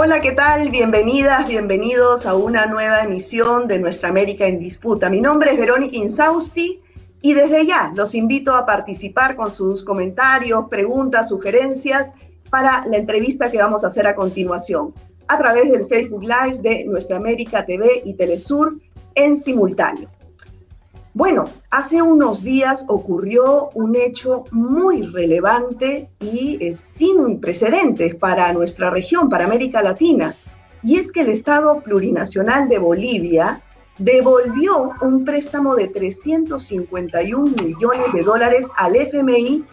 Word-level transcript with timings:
Hola, 0.00 0.20
¿qué 0.20 0.30
tal? 0.30 0.70
Bienvenidas, 0.70 1.48
bienvenidos 1.48 2.24
a 2.24 2.36
una 2.36 2.66
nueva 2.66 3.02
emisión 3.02 3.66
de 3.66 3.80
Nuestra 3.80 4.10
América 4.10 4.46
en 4.46 4.60
Disputa. 4.60 5.10
Mi 5.10 5.20
nombre 5.20 5.50
es 5.50 5.58
Verónica 5.58 5.96
Insausti 5.96 6.80
y 7.20 7.34
desde 7.34 7.66
ya 7.66 7.92
los 7.96 8.14
invito 8.14 8.54
a 8.54 8.64
participar 8.64 9.34
con 9.34 9.50
sus 9.50 9.82
comentarios, 9.82 10.68
preguntas, 10.70 11.30
sugerencias 11.30 12.12
para 12.48 12.86
la 12.86 12.96
entrevista 12.96 13.50
que 13.50 13.58
vamos 13.58 13.82
a 13.82 13.88
hacer 13.88 14.06
a 14.06 14.14
continuación 14.14 14.94
a 15.26 15.36
través 15.36 15.68
del 15.68 15.88
Facebook 15.88 16.22
Live 16.22 16.60
de 16.60 16.84
Nuestra 16.84 17.16
América 17.16 17.66
TV 17.66 18.02
y 18.04 18.14
Telesur 18.14 18.78
en 19.16 19.36
simultáneo. 19.36 20.08
Bueno, 21.18 21.46
hace 21.70 22.00
unos 22.00 22.44
días 22.44 22.84
ocurrió 22.86 23.70
un 23.74 23.96
hecho 23.96 24.44
muy 24.52 25.02
relevante 25.02 26.08
y 26.20 26.58
eh, 26.60 26.76
sin 26.76 27.40
precedentes 27.40 28.14
para 28.14 28.52
nuestra 28.52 28.90
región, 28.90 29.28
para 29.28 29.44
América 29.44 29.82
Latina, 29.82 30.32
y 30.80 30.96
es 30.96 31.10
que 31.10 31.22
el 31.22 31.30
Estado 31.30 31.80
Plurinacional 31.80 32.68
de 32.68 32.78
Bolivia 32.78 33.60
devolvió 33.98 34.92
un 35.00 35.24
préstamo 35.24 35.74
de 35.74 35.88
351 35.88 37.64
millones 37.64 38.12
de 38.12 38.22
dólares 38.22 38.68
al 38.76 38.94
FMI 38.94 39.64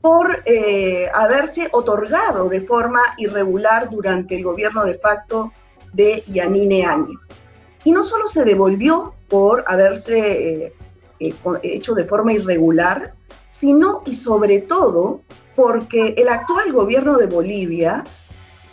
por 0.00 0.44
eh, 0.46 1.08
haberse 1.12 1.68
otorgado 1.72 2.48
de 2.48 2.60
forma 2.60 3.00
irregular 3.18 3.90
durante 3.90 4.36
el 4.36 4.44
gobierno 4.44 4.84
de 4.84 5.00
facto 5.00 5.52
de 5.92 6.22
Yanine 6.28 6.86
Áñez. 6.86 7.26
Y 7.82 7.90
no 7.90 8.04
solo 8.04 8.28
se 8.28 8.44
devolvió 8.44 9.14
por 9.28 9.64
haberse 9.66 10.66
eh, 10.66 10.72
eh, 11.28 11.34
hecho 11.62 11.94
de 11.94 12.04
forma 12.04 12.32
irregular, 12.32 13.14
sino 13.48 14.02
y 14.06 14.14
sobre 14.14 14.60
todo 14.60 15.20
porque 15.54 16.14
el 16.16 16.28
actual 16.28 16.72
gobierno 16.72 17.18
de 17.18 17.26
Bolivia 17.26 18.04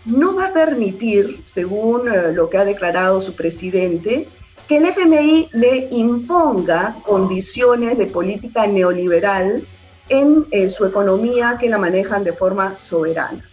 no 0.06 0.36
va 0.36 0.48
a 0.48 0.54
permitir, 0.54 1.42
según 1.46 2.08
eh, 2.08 2.32
lo 2.34 2.50
que 2.50 2.58
ha 2.58 2.66
declarado 2.66 3.22
su 3.22 3.36
presidente, 3.36 4.28
que 4.68 4.78
el 4.78 4.86
FMI 4.86 5.50
le 5.54 5.88
imponga 5.92 6.98
condiciones 7.04 7.98
de 7.98 8.06
política 8.06 8.68
neoliberal 8.68 9.64
en 10.10 10.48
eh, 10.52 10.70
su 10.70 10.86
economía 10.86 11.58
que 11.60 11.70
la 11.70 11.78
manejan 11.78 12.24
de 12.24 12.34
forma 12.34 12.76
soberana. 12.76 13.50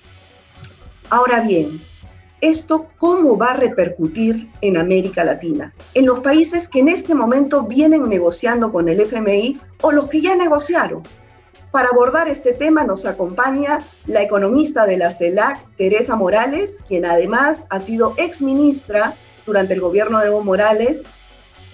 Ahora 1.11 1.41
bien, 1.41 1.81
¿Esto 2.42 2.89
cómo 2.98 3.39
va 3.39 3.53
a 3.53 3.55
repercutir 3.55 4.51
en 4.61 4.77
América 4.77 5.25
Latina? 5.25 5.73
En 5.95 6.05
los 6.05 6.20
países 6.20 6.69
que 6.69 6.81
en 6.81 6.89
este 6.89 7.15
momento 7.15 7.62
vienen 7.62 8.09
negociando 8.09 8.70
con 8.70 8.89
el 8.89 9.01
FMI 9.01 9.59
o 9.81 9.91
los 9.91 10.09
que 10.09 10.20
ya 10.20 10.37
negociaron. 10.37 11.03
Para 11.70 11.89
abordar 11.89 12.29
este 12.29 12.53
tema 12.53 12.84
nos 12.84 13.07
acompaña 13.07 13.81
la 14.07 14.23
economista 14.23 14.87
de 14.87 14.98
la 14.98 15.11
CELAC, 15.11 15.59
Teresa 15.77 16.14
Morales, 16.14 16.83
quien 16.87 17.07
además 17.07 17.67
ha 17.70 17.81
sido 17.81 18.14
exministra 18.19 19.14
durante 19.47 19.75
el 19.75 19.81
gobierno 19.81 20.20
de 20.20 20.27
Evo 20.27 20.45
Morales, 20.45 21.05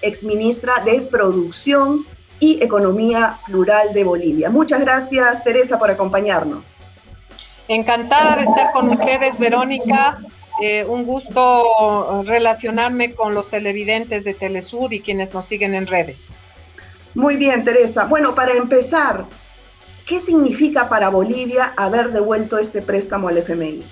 exministra 0.01 0.75
de 0.85 1.03
Producción 1.03 2.07
y 2.39 2.63
Economía 2.63 3.37
Plural 3.47 3.93
de 3.95 4.05
Bolivia. 4.05 4.51
Muchas 4.51 4.81
gracias, 4.81 5.43
Teresa, 5.43 5.79
por 5.79 5.91
acompañarnos. 5.91 6.77
Encantada 7.69 8.37
de 8.37 8.43
estar 8.43 8.73
con 8.73 8.91
ustedes, 8.91 9.39
Verónica. 9.39 10.19
Eh, 10.61 10.85
un 10.85 11.05
gusto 11.05 12.23
relacionarme 12.27 13.15
con 13.15 13.35
los 13.35 13.49
televidentes 13.49 14.25
de 14.25 14.35
Telesur 14.35 14.93
y 14.93 15.01
quienes 15.01 15.33
nos 15.33 15.47
siguen 15.47 15.75
en 15.75 15.87
redes. 15.87 16.31
Muy 17.15 17.37
bien, 17.37 17.65
Teresa. 17.65 18.05
Bueno, 18.05 18.35
para 18.35 18.53
empezar, 18.53 19.27
¿qué 20.07 20.21
significa 20.21 20.89
para 20.89 21.11
Bolivia 21.11 21.73
haber 21.77 22.13
devuelto 22.13 22.59
este 22.59 22.83
préstamo 22.83 23.29
al 23.29 23.39
FMI? 23.39 23.83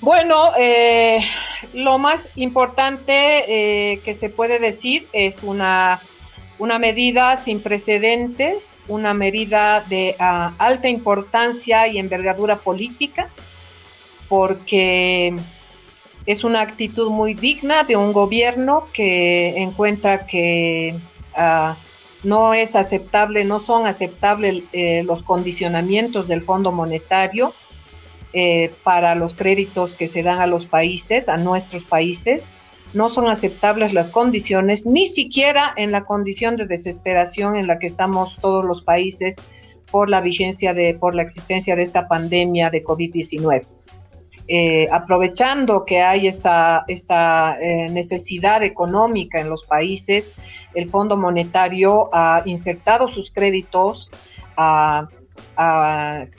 Bueno, 0.00 0.52
eh, 0.56 1.18
lo 1.72 1.98
más 1.98 2.30
importante 2.36 3.92
eh, 3.92 4.00
que 4.04 4.14
se 4.14 4.30
puede 4.30 4.60
decir 4.60 5.08
es 5.12 5.42
una, 5.42 6.00
una 6.60 6.78
medida 6.78 7.36
sin 7.36 7.60
precedentes, 7.60 8.78
una 8.86 9.12
medida 9.12 9.80
de 9.80 10.14
ah, 10.20 10.52
alta 10.58 10.88
importancia 10.88 11.88
y 11.88 11.98
envergadura 11.98 12.58
política, 12.58 13.28
porque 14.28 15.34
es 16.26 16.44
una 16.44 16.60
actitud 16.60 17.10
muy 17.10 17.34
digna 17.34 17.84
de 17.84 17.96
un 17.96 18.12
gobierno 18.12 18.84
que 18.92 19.62
encuentra 19.62 20.26
que 20.26 20.94
ah, 21.34 21.76
no 22.22 22.54
es 22.54 22.76
aceptable, 22.76 23.44
no 23.44 23.60
son 23.60 23.86
aceptables 23.86 24.64
eh, 24.72 25.02
los 25.04 25.22
condicionamientos 25.22 26.28
del 26.28 26.42
Fondo 26.42 26.72
Monetario 26.72 27.54
eh, 28.32 28.72
para 28.82 29.14
los 29.14 29.34
créditos 29.34 29.94
que 29.94 30.06
se 30.06 30.22
dan 30.22 30.40
a 30.40 30.46
los 30.46 30.66
países, 30.66 31.28
a 31.28 31.36
nuestros 31.36 31.84
países. 31.84 32.52
No 32.94 33.08
son 33.08 33.28
aceptables 33.28 33.92
las 33.92 34.10
condiciones, 34.10 34.86
ni 34.86 35.06
siquiera 35.06 35.72
en 35.76 35.92
la 35.92 36.04
condición 36.04 36.56
de 36.56 36.66
desesperación 36.66 37.56
en 37.56 37.66
la 37.66 37.78
que 37.78 37.86
estamos 37.86 38.38
todos 38.40 38.64
los 38.64 38.82
países 38.82 39.36
por 39.90 40.10
la 40.10 40.20
vigencia 40.20 40.74
de, 40.74 40.94
por 40.94 41.14
la 41.14 41.22
existencia 41.22 41.76
de 41.76 41.82
esta 41.82 42.08
pandemia 42.08 42.70
de 42.70 42.84
COVID-19. 42.84 43.77
Eh, 44.46 44.86
aprovechando 44.90 45.84
que 45.84 46.00
hay 46.00 46.26
esta, 46.26 46.84
esta 46.88 47.58
eh, 47.60 47.88
necesidad 47.90 48.62
económica 48.62 49.40
en 49.40 49.50
los 49.50 49.64
países, 49.64 50.34
el 50.74 50.86
Fondo 50.86 51.16
Monetario 51.16 52.08
ha 52.12 52.42
insertado 52.46 53.08
sus 53.08 53.30
créditos 53.30 54.10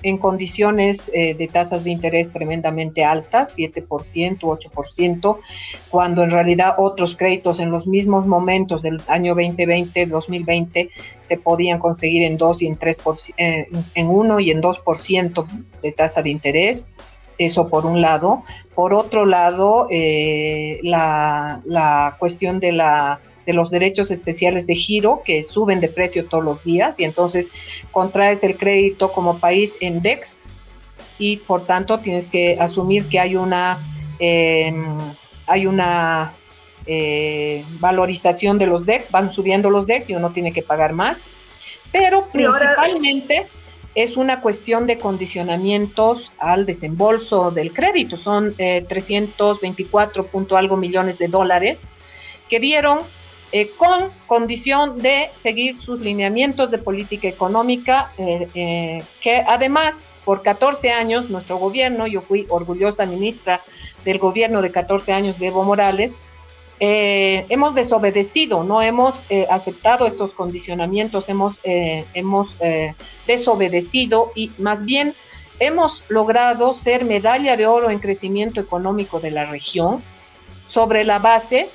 en 0.04 0.18
condiciones 0.18 1.12
eh, 1.14 1.34
de 1.34 1.48
tasas 1.48 1.84
de 1.84 1.92
interés 1.92 2.32
tremendamente 2.32 3.04
altas, 3.04 3.58
7%, 3.58 4.40
8%, 4.40 5.38
cuando 5.90 6.24
en 6.24 6.30
realidad 6.30 6.76
otros 6.78 7.16
créditos 7.16 7.60
en 7.60 7.72
los 7.72 7.88
mismos 7.88 8.28
momentos 8.28 8.82
del 8.82 9.02
año 9.08 9.36
2020, 9.36 10.06
2020, 10.06 10.90
se 11.22 11.38
podían 11.38 11.80
conseguir 11.80 12.24
en 12.24 12.38
2 12.38 12.62
y 12.62 12.68
en 12.68 12.80
3%, 12.80 13.34
en 13.96 14.08
1 14.08 14.40
y 14.40 14.52
en 14.52 14.62
2% 14.62 15.46
de 15.82 15.92
tasa 15.92 16.22
de 16.22 16.30
interés. 16.30 16.90
Eso 17.40 17.70
por 17.70 17.86
un 17.86 18.02
lado. 18.02 18.44
Por 18.76 18.94
otro 18.94 19.26
lado, 19.26 19.88
eh, 19.90 20.80
la, 20.84 22.16
cuestión 22.20 22.60
de, 22.60 22.74
la, 22.74 23.22
de 23.46 23.54
los 23.54 23.72
derechos 23.72 24.12
especiales 24.12 24.68
de 24.68 24.76
giro 24.76 25.22
que 25.24 25.42
suben 25.42 25.80
de 25.80 25.88
precio 25.88 26.26
todos 26.26 26.44
los 26.44 26.64
días 26.66 27.00
y 27.00 27.06
entonces 27.06 27.50
contraes 27.92 28.44
el 28.44 28.58
crédito 28.58 29.12
como 29.14 29.40
país 29.40 29.78
en 29.80 30.02
DEX 30.02 30.52
y 31.18 31.38
por 31.38 31.66
tanto 31.66 31.98
tienes 31.98 32.28
que 32.28 32.58
asumir 32.60 33.08
que 33.08 33.20
hay 33.20 33.38
una, 33.38 33.80
em, 34.20 34.98
hay 35.48 35.66
una 35.66 36.34
eh, 36.86 37.64
valorización 37.80 38.58
de 38.58 38.68
los 38.68 38.86
DEX, 38.86 39.12
van 39.12 39.32
subiendo 39.32 39.70
los 39.70 39.88
DEX 39.88 40.10
y 40.10 40.16
uno 40.16 40.32
tiene 40.32 40.52
que 40.52 40.62
pagar 40.62 40.92
más. 40.92 41.28
Pero 41.92 42.26
principalmente 42.32 43.48
es 43.96 44.18
una 44.18 44.42
cuestión 44.42 44.88
de 44.88 44.98
condicionamientos 44.98 46.32
al 46.38 46.66
desembolso 46.66 47.52
del 47.52 47.74
crédito. 47.74 48.18
Son 48.18 48.54
324 48.56 50.24
eh, 50.24 50.26
punto 50.26 50.58
algo 50.58 50.78
millones 50.78 51.18
de 51.18 51.28
dólares 51.28 51.86
que 52.48 52.60
dieron 52.60 53.00
eh, 53.52 53.72
con 53.78 54.12
condición 54.28 55.00
de 55.00 55.32
seguir 55.34 55.80
sus 55.80 56.02
lineamientos 56.02 56.70
de 56.70 56.78
política 56.78 57.28
económica, 57.28 58.12
eh, 58.20 59.04
que 59.22 59.44
además 59.48 60.12
por 60.24 60.44
14 60.44 60.92
años 60.92 61.32
nuestro 61.32 61.58
gobierno, 61.58 62.06
yo 62.06 62.22
fui 62.22 62.46
orgullosa 62.50 63.08
ministra 63.08 63.62
del 64.06 64.20
gobierno 64.20 64.62
de 64.62 64.72
14 64.72 65.14
años 65.14 65.40
de 65.40 65.48
Evo 65.48 65.64
Morales, 65.64 66.16
eh, 66.82 67.46
hemos 67.50 67.76
desobedecido, 67.76 68.64
no 68.64 68.82
hemos 68.82 69.26
eh, 69.30 69.46
aceptado 69.50 70.08
estos 70.08 70.34
condicionamientos, 70.34 71.28
hemos, 71.28 71.60
eh, 71.64 72.06
hemos 72.14 72.56
desobedecido 73.28 74.32
y 74.34 74.52
más 74.58 74.86
bien 74.86 75.14
hemos 75.60 76.06
logrado 76.08 76.74
ser 76.74 77.04
medalla 77.04 77.58
de 77.58 77.68
oro 77.68 77.90
en 77.90 78.00
crecimiento 78.00 78.62
económico 78.62 79.20
de 79.20 79.32
la 79.32 79.46
región 79.46 80.00
sobre 80.68 81.04
la 81.04 81.20
base 81.20 81.70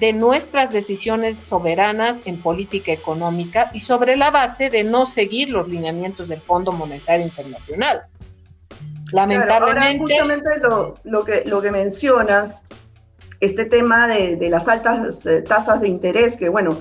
de 0.00 0.12
nuestras 0.14 0.72
decisiones 0.72 1.38
soberanas 1.38 2.22
en 2.24 2.40
política 2.40 2.90
económica 2.90 3.70
y 3.72 3.80
sobre 3.80 4.16
la 4.16 4.32
base 4.32 4.68
de 4.68 4.82
no 4.82 5.06
seguir 5.06 5.50
los 5.50 5.68
lineamientos 5.68 6.26
del 6.26 6.40
Fondo 6.40 6.72
Monetario 6.72 7.24
Internacional. 7.24 8.02
Lamentablemente. 9.12 9.98
justamente 9.98 10.50
lo, 10.62 10.94
lo, 11.04 11.24
que, 11.24 11.42
lo 11.44 11.60
que 11.60 11.70
mencionas 11.70 12.62
este 13.40 13.64
tema 13.64 14.06
de, 14.06 14.48
las 14.50 14.68
altas 14.68 15.26
eh, 15.26 15.42
tasas 15.42 15.80
de 15.80 15.88
interés, 15.88 16.36
que 16.36 16.48
bueno, 16.48 16.78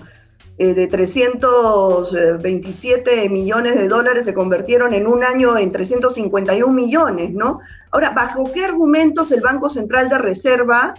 eh, 0.57 0.73
de 0.73 0.88
327 0.88 3.29
millones 3.29 3.75
de 3.75 3.88
dólares 3.88 4.25
se 4.25 4.33
convirtieron 4.33 4.94
en 4.94 5.07
un 5.07 5.23
año 5.23 5.57
en 5.57 5.71
351 5.71 6.73
millones, 6.73 7.31
¿no? 7.31 7.61
Ahora, 7.91 8.09
¿bajo 8.11 8.51
qué 8.53 8.65
argumentos 8.65 9.31
el 9.31 9.39
Banco 9.41 9.69
Central 9.69 10.09
de 10.09 10.17
Reserva 10.17 10.94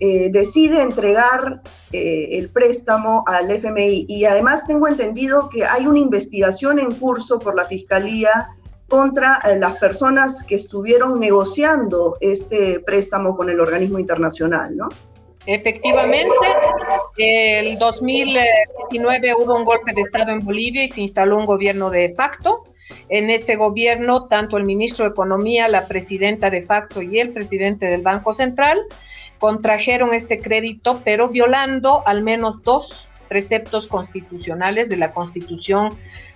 eh, 0.00 0.30
decide 0.32 0.82
entregar 0.82 1.60
el 1.92 2.48
préstamo 2.48 3.24
al 3.26 3.50
FMI? 3.50 4.06
Y 4.08 4.24
además 4.24 4.66
tengo 4.66 4.88
entendido 4.88 5.50
que 5.50 5.66
hay 5.66 5.86
una 5.86 5.98
investigación 5.98 6.78
en 6.78 6.92
curso 6.92 7.38
por 7.38 7.54
la 7.54 7.64
Fiscalía 7.64 8.48
contra 8.88 9.40
eh, 9.44 9.58
las 9.58 9.78
personas 9.78 10.42
que 10.42 10.56
estuvieron 10.56 11.18
negociando 11.18 12.16
este 12.20 12.80
préstamo 12.80 13.36
con 13.36 13.50
el 13.50 13.60
organismo 13.60 13.98
internacional, 13.98 14.76
¿no? 14.76 14.88
Efectivamente, 15.46 16.34
el 17.18 17.78
2019 17.78 19.34
hubo 19.34 19.56
un 19.56 19.64
golpe 19.64 19.92
de 19.92 20.00
Estado 20.00 20.32
en 20.32 20.40
Bolivia 20.40 20.84
y 20.84 20.88
se 20.88 21.02
instaló 21.02 21.36
un 21.36 21.44
gobierno 21.44 21.90
de 21.90 22.14
facto. 22.14 22.62
En 23.10 23.28
este 23.28 23.56
gobierno, 23.56 24.26
tanto 24.26 24.56
el 24.56 24.64
ministro 24.64 25.04
de 25.04 25.10
Economía, 25.10 25.68
la 25.68 25.86
presidenta 25.86 26.48
de 26.48 26.62
facto 26.62 27.02
y 27.02 27.18
el 27.18 27.32
presidente 27.32 27.86
del 27.86 28.00
Banco 28.00 28.34
Central 28.34 28.80
contrajeron 29.38 30.14
este 30.14 30.40
crédito, 30.40 31.00
pero 31.04 31.28
violando 31.28 32.02
al 32.06 32.22
menos 32.22 32.62
dos 32.62 33.10
preceptos 33.24 33.86
constitucionales 33.86 34.88
de 34.88 34.96
la 34.96 35.12
Constitución 35.12 35.90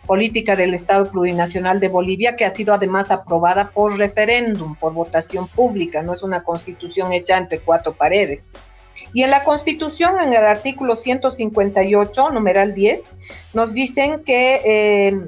Política 0.07 0.57
del 0.57 0.75
Estado 0.75 1.11
Plurinacional 1.11 1.81
de 1.81 1.89
Bolivia, 1.89 2.37
que 2.37 2.45
ha 2.45 2.51
sido 2.51 2.75
además 2.75 3.11
aprobada 3.11 3.71
por 3.71 3.99
referéndum, 3.99 4.75
por 4.75 4.93
votación 4.93 5.47
pública, 5.49 6.03
no 6.03 6.13
es 6.13 6.23
una 6.23 6.43
constitución 6.43 7.13
hecha 7.13 7.37
entre 7.37 7.59
cuatro 7.61 7.95
paredes. 7.95 8.51
Y 9.13 9.23
en 9.23 9.31
la 9.31 9.45
Constitución, 9.45 10.21
en 10.21 10.33
el 10.33 10.45
artículo 10.45 10.97
158, 10.97 12.31
numeral 12.31 12.75
10, 12.75 13.15
nos 13.55 13.73
dicen 13.73 14.23
que 14.25 14.61
eh, 14.65 15.19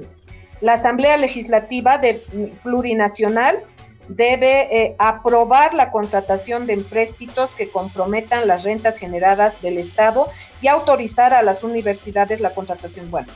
la 0.61 0.73
Asamblea 0.73 1.17
Legislativa 1.17 1.97
de 1.97 2.19
plurinacional 2.63 3.63
debe 4.07 4.67
eh, 4.75 4.95
aprobar 4.99 5.73
la 5.73 5.91
contratación 5.91 6.65
de 6.65 6.73
empréstitos 6.73 7.49
que 7.51 7.69
comprometan 7.69 8.47
las 8.47 8.63
rentas 8.63 8.97
generadas 8.97 9.61
del 9.61 9.77
Estado 9.77 10.27
y 10.61 10.67
autorizar 10.67 11.33
a 11.33 11.41
las 11.41 11.63
universidades 11.63 12.41
la 12.41 12.53
contratación. 12.53 13.09
Bueno, 13.09 13.27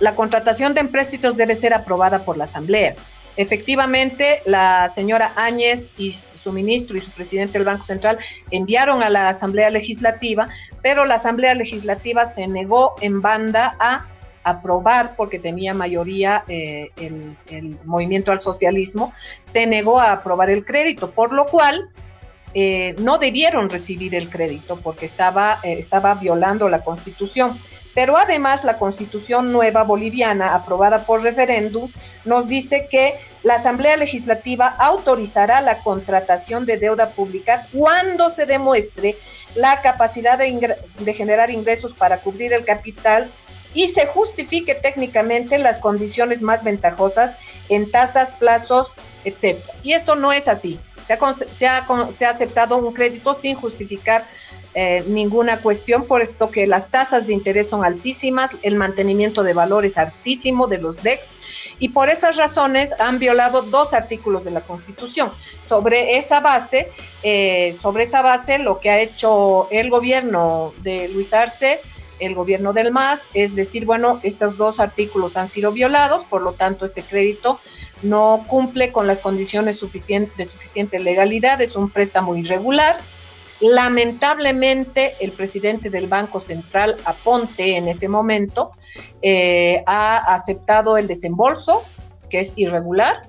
la 0.00 0.14
contratación 0.14 0.74
de 0.74 0.80
empréstitos 0.80 1.36
debe 1.36 1.54
ser 1.54 1.74
aprobada 1.74 2.24
por 2.24 2.36
la 2.36 2.44
Asamblea. 2.44 2.94
Efectivamente, 3.36 4.42
la 4.44 4.90
señora 4.92 5.32
Áñez 5.36 5.92
y 5.96 6.12
su 6.12 6.52
ministro 6.52 6.98
y 6.98 7.00
su 7.00 7.10
presidente 7.10 7.54
del 7.54 7.64
Banco 7.64 7.84
Central 7.84 8.18
enviaron 8.50 9.02
a 9.02 9.08
la 9.08 9.28
Asamblea 9.28 9.70
Legislativa, 9.70 10.46
pero 10.82 11.04
la 11.04 11.14
Asamblea 11.14 11.54
Legislativa 11.54 12.26
se 12.26 12.48
negó 12.48 12.96
en 13.00 13.20
banda 13.20 13.76
a 13.78 14.06
aprobar, 14.42 15.16
porque 15.16 15.38
tenía 15.38 15.74
mayoría 15.74 16.44
eh, 16.48 16.90
el, 16.96 17.78
movimiento 17.84 18.32
al 18.32 18.40
socialismo, 18.40 19.12
se 19.42 19.66
negó 19.66 20.00
a 20.00 20.12
aprobar 20.12 20.50
el 20.50 20.64
crédito, 20.64 21.10
por 21.10 21.32
lo 21.32 21.46
cual 21.46 21.90
eh, 22.54 22.94
no 22.98 23.18
debieron 23.18 23.70
recibir 23.70 24.14
el 24.14 24.28
crédito 24.28 24.80
porque 24.80 25.06
estaba, 25.06 25.60
eh, 25.62 25.76
estaba 25.78 26.14
violando 26.14 26.68
la 26.68 26.82
constitución. 26.82 27.58
Pero 27.92 28.16
además 28.16 28.64
la 28.64 28.78
constitución 28.78 29.52
nueva 29.52 29.82
boliviana, 29.82 30.54
aprobada 30.54 31.04
por 31.04 31.22
referéndum, 31.22 31.90
nos 32.24 32.46
dice 32.46 32.86
que 32.88 33.14
la 33.42 33.54
Asamblea 33.54 33.96
Legislativa 33.96 34.68
autorizará 34.68 35.60
la 35.60 35.78
contratación 35.78 36.66
de 36.66 36.76
deuda 36.76 37.10
pública 37.10 37.66
cuando 37.72 38.30
se 38.30 38.46
demuestre 38.46 39.16
la 39.56 39.80
capacidad 39.82 40.38
de, 40.38 40.76
de 40.98 41.14
generar 41.14 41.50
ingresos 41.50 41.92
para 41.94 42.18
cubrir 42.18 42.52
el 42.52 42.64
capital 42.64 43.30
y 43.74 43.88
se 43.88 44.06
justifique 44.06 44.74
técnicamente 44.74 45.58
las 45.58 45.78
condiciones 45.78 46.42
más 46.42 46.64
ventajosas 46.64 47.34
en 47.68 47.90
tasas, 47.90 48.32
plazos, 48.32 48.88
etc. 49.24 49.58
Y 49.82 49.92
esto 49.92 50.16
no 50.16 50.32
es 50.32 50.48
así. 50.48 50.78
Se 51.06 51.66
ha, 51.66 51.84
se 52.12 52.26
ha, 52.26 52.30
aceptado 52.30 52.76
un 52.76 52.92
crédito 52.92 53.36
sin 53.38 53.56
justificar 53.56 54.26
eh, 54.74 55.02
ninguna 55.08 55.56
cuestión, 55.58 56.06
por 56.06 56.22
esto 56.22 56.48
que 56.48 56.64
las 56.68 56.90
tasas 56.90 57.26
de 57.26 57.32
interés 57.32 57.68
son 57.68 57.84
altísimas, 57.84 58.56
el 58.62 58.76
mantenimiento 58.76 59.42
de 59.42 59.52
valor 59.52 59.84
es 59.84 59.98
altísimo 59.98 60.68
de 60.68 60.78
los 60.78 61.02
DEX 61.02 61.32
y 61.80 61.88
por 61.88 62.08
esas 62.08 62.36
razones 62.36 62.94
han 63.00 63.18
violado 63.18 63.62
dos 63.62 63.92
artículos 63.92 64.44
de 64.44 64.52
la 64.52 64.60
Constitución. 64.60 65.32
Sobre 65.68 66.16
esa 66.16 66.38
base, 66.38 66.92
eh, 67.24 67.74
sobre 67.74 68.04
esa 68.04 68.22
base, 68.22 68.60
lo 68.60 68.78
que 68.78 68.90
ha 68.90 69.00
hecho 69.00 69.66
el 69.72 69.90
gobierno 69.90 70.72
de 70.82 71.08
Luis 71.08 71.34
Arce 71.34 71.80
el 72.20 72.34
gobierno 72.34 72.72
del 72.72 72.92
MAS, 72.92 73.28
es 73.34 73.54
decir, 73.54 73.84
bueno, 73.84 74.20
estos 74.22 74.56
dos 74.56 74.80
artículos 74.80 75.36
han 75.36 75.48
sido 75.48 75.72
violados, 75.72 76.24
por 76.24 76.42
lo 76.42 76.52
tanto 76.52 76.84
este 76.84 77.02
crédito 77.02 77.60
no 78.02 78.44
cumple 78.46 78.92
con 78.92 79.06
las 79.06 79.20
condiciones 79.20 79.78
suficiente, 79.78 80.32
de 80.36 80.44
suficiente 80.44 80.98
legalidad, 80.98 81.60
es 81.60 81.76
un 81.76 81.90
préstamo 81.90 82.36
irregular. 82.36 82.98
Lamentablemente, 83.60 85.14
el 85.20 85.32
presidente 85.32 85.90
del 85.90 86.06
Banco 86.06 86.40
Central, 86.40 86.96
Aponte, 87.04 87.76
en 87.76 87.88
ese 87.88 88.08
momento, 88.08 88.70
eh, 89.20 89.82
ha 89.86 90.16
aceptado 90.34 90.96
el 90.96 91.06
desembolso, 91.06 91.82
que 92.30 92.40
es 92.40 92.54
irregular, 92.56 93.20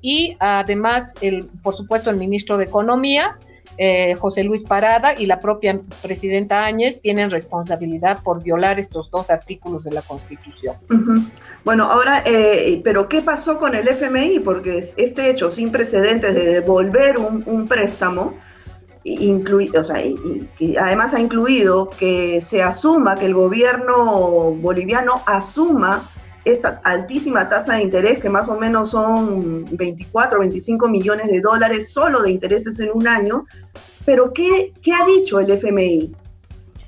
y 0.00 0.36
además, 0.40 1.14
el, 1.20 1.46
por 1.62 1.76
supuesto, 1.76 2.10
el 2.10 2.16
ministro 2.16 2.56
de 2.56 2.64
Economía 2.64 3.38
eh, 3.80 4.16
José 4.16 4.42
Luis 4.42 4.64
Parada 4.64 5.14
y 5.16 5.26
la 5.26 5.38
propia 5.38 5.80
presidenta 6.02 6.64
Áñez 6.64 7.00
tienen 7.00 7.30
responsabilidad 7.30 8.20
por 8.24 8.42
violar 8.42 8.80
estos 8.80 9.08
dos 9.10 9.30
artículos 9.30 9.84
de 9.84 9.92
la 9.92 10.02
Constitución. 10.02 10.74
Bueno, 11.64 11.84
ahora, 11.84 12.24
eh, 12.26 12.80
pero 12.82 13.08
¿qué 13.08 13.22
pasó 13.22 13.56
con 13.58 13.76
el 13.76 13.86
FMI? 13.86 14.40
Porque 14.40 14.84
este 14.96 15.30
hecho 15.30 15.48
sin 15.48 15.70
precedentes 15.70 16.34
de 16.34 16.46
devolver 16.54 17.18
un, 17.18 17.66
préstamo, 17.68 18.34
o 19.04 19.84
sea, 19.84 20.04
y 20.04 20.76
además 20.76 21.14
ha 21.14 21.20
incluido 21.20 21.88
que 21.88 22.40
se 22.40 22.64
asuma, 22.64 23.14
que 23.14 23.26
el 23.26 23.34
gobierno 23.34 24.56
boliviano 24.60 25.22
asuma 25.24 26.02
esta 26.44 26.80
altísima 26.84 27.48
tasa 27.48 27.74
de 27.74 27.82
interés, 27.82 28.20
que 28.20 28.28
más 28.28 28.48
o 28.48 28.58
menos 28.58 28.90
son 28.90 29.64
24, 29.72 30.40
25 30.40 30.88
millones 30.88 31.28
de 31.30 31.40
dólares 31.40 31.92
solo 31.92 32.22
de 32.22 32.30
intereses 32.30 32.80
en 32.80 32.90
un 32.92 33.06
año. 33.06 33.46
Pero, 34.04 34.32
¿qué, 34.32 34.72
qué 34.82 34.92
ha 34.92 35.04
dicho 35.04 35.40
el 35.40 35.50
FMI? 35.50 36.14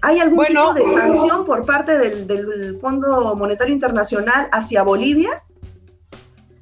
¿Hay 0.03 0.19
algún 0.19 0.45
tipo 0.47 0.73
de 0.73 0.83
sanción 0.83 1.45
por 1.45 1.67
parte 1.67 1.99
del, 1.99 2.27
del 2.27 2.79
Fondo 2.81 3.35
Monetario 3.37 3.75
Internacional 3.75 4.49
hacia 4.51 4.83
Bolivia? 4.83 5.43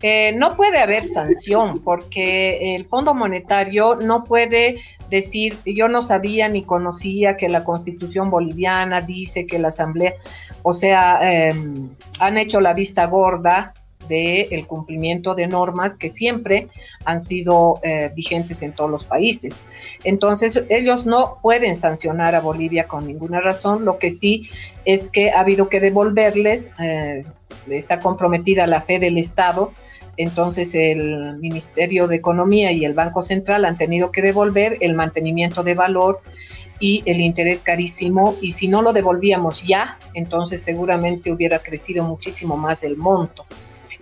Eh, 0.01 0.33
no 0.37 0.51
puede 0.51 0.79
haber 0.79 1.05
sanción 1.05 1.83
porque 1.83 2.77
el 2.77 2.85
Fondo 2.85 3.15
Monetario 3.15 3.97
no 3.97 4.23
puede 4.23 4.77
decir, 5.11 5.57
yo 5.65 5.89
no 5.89 6.03
sabía 6.03 6.49
ni 6.49 6.63
conocía 6.63 7.37
que 7.37 7.49
la 7.49 7.65
constitución 7.65 8.31
boliviana 8.31 9.01
dice 9.01 9.47
que 9.47 9.59
la 9.59 9.69
Asamblea, 9.69 10.15
o 10.63 10.73
sea, 10.73 11.19
em, 11.23 11.91
han 12.21 12.39
hecho 12.39 12.61
la 12.61 12.75
vista 12.75 13.07
gorda 13.07 13.73
del 14.09 14.67
cumplimiento 14.67 15.35
de 15.35 15.47
normas 15.47 15.97
que 15.97 16.09
siempre 16.09 16.69
han 17.05 17.21
sido 17.21 17.79
eh, 17.83 18.11
vigentes 18.15 18.63
en 18.63 18.73
todos 18.73 18.91
los 18.91 19.05
países. 19.05 19.67
Entonces, 20.05 20.63
ellos 20.71 21.05
no 21.05 21.39
pueden 21.43 21.77
sancionar 21.77 22.35
a 22.35 22.41
Bolivia 22.41 22.89
con 22.89 23.07
ninguna 23.07 23.41
razón, 23.41 23.85
lo 23.85 23.99
que 23.99 24.11
sí 24.11 24.49
es 24.85 25.09
que 25.09 25.31
ha 25.31 25.41
habido 25.41 25.69
que 25.69 25.81
devolverles, 25.81 26.71
eh, 26.79 27.25
está 27.69 27.99
comprometida 27.99 28.67
la 28.67 28.81
fe 28.81 28.99
del 28.99 29.19
Estado, 29.19 29.73
entonces 30.19 30.75
el 30.75 31.39
Ministerio 31.39 32.07
de 32.09 32.17
Economía 32.17 32.73
y 32.73 32.85
el 32.85 32.93
Banco 32.93 33.23
Central 33.23 33.65
han 33.65 33.79
tenido 33.79 34.11
que 34.11 34.21
devolver 34.21 34.77
el 34.81 34.95
mantenimiento 34.95 35.63
de 35.63 35.75
valor 35.75 36.21
y 36.81 37.03
el 37.07 37.21
interés 37.21 37.63
carísimo 37.63 38.35
y 38.43 38.53
si 38.53 38.69
no 38.69 38.83
lo 38.83 38.93
devolvíamos 38.93 39.63
ya, 39.63 39.97
entonces 40.15 40.63
seguramente 40.63 41.33
hubiera 41.33 41.61
crecido 41.61 42.05
muchísimo 42.05 42.57
más 42.57 42.85
el 42.85 42.97
monto. 42.97 43.47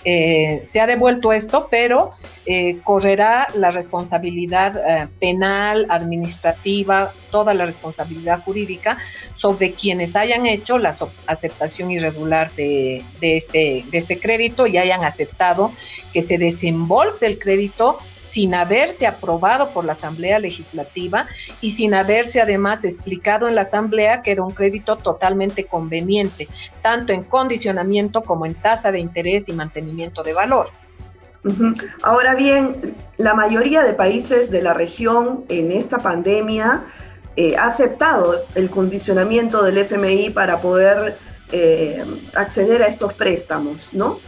Eh, 0.09 0.61
se 0.63 0.81
ha 0.81 0.87
devuelto 0.87 1.33
esto, 1.33 1.67
pero 1.69 2.13
eh, 2.47 2.79
correrá 2.85 3.49
la 3.57 3.73
responsabilidad 3.73 4.77
eh, 4.77 5.09
penal, 5.19 5.85
administrativa, 5.91 7.13
toda 7.33 7.55
la 7.55 7.67
responsabilidad 7.67 8.45
jurídica 8.45 8.99
sobre 9.33 9.73
quienes 9.73 10.15
hayan 10.15 10.47
hecho 10.47 10.79
la 10.79 10.95
aceptación 11.27 11.91
irregular 11.91 12.53
de, 12.53 13.03
este, 13.21 13.85
de 13.91 13.99
este 13.99 14.21
crédito 14.21 14.69
y 14.69 14.79
hayan 14.79 15.03
aceptado 15.03 15.73
que 16.13 16.23
se 16.23 16.39
desembolse 16.39 17.27
el 17.27 17.41
crédito 17.41 17.99
sin 18.27 18.55
haberse 18.55 19.07
aprobado 19.07 19.71
por 19.71 19.85
la 19.85 19.93
Asamblea 19.93 20.41
Legislativa 20.41 21.29
y 21.61 21.71
sin 21.71 21.95
haberse 21.95 22.41
además 22.41 22.85
explicado 22.85 23.47
en 23.49 23.55
la 23.55 23.61
Asamblea 23.63 24.21
que 24.21 24.33
era 24.33 24.43
un 24.43 24.51
crédito 24.51 24.97
totalmente 24.97 25.65
conveniente, 25.65 26.49
tanto 26.83 27.13
en 27.13 27.23
condicionamiento 27.23 28.23
como 28.23 28.45
en 28.45 28.55
tasa 28.55 28.91
de 28.91 28.99
interés 28.99 29.49
y 29.49 29.53
mantenimiento 29.53 30.25
de 30.25 30.33
valor. 30.33 30.67
Ahora 32.03 32.35
bien, 32.35 32.97
la 33.17 33.33
mayoría 33.33 33.85
de 33.85 33.93
países 33.93 34.51
de 34.51 34.61
la 34.61 34.75
región 34.75 35.45
en 35.49 35.71
esta 35.71 35.99
pandemia 35.99 36.85
eh, 37.37 37.57
ha 37.57 37.67
aceptado 37.67 38.35
el 38.57 38.69
condicionamiento 38.69 39.63
del 39.63 39.79
FMI 39.79 40.31
para 40.31 40.61
poder 40.61 41.17
eh, 41.53 42.05
acceder 42.35 42.83
a 42.83 42.87
estos 42.87 43.15
préstamos, 43.15 43.91
¿no? 43.93 44.19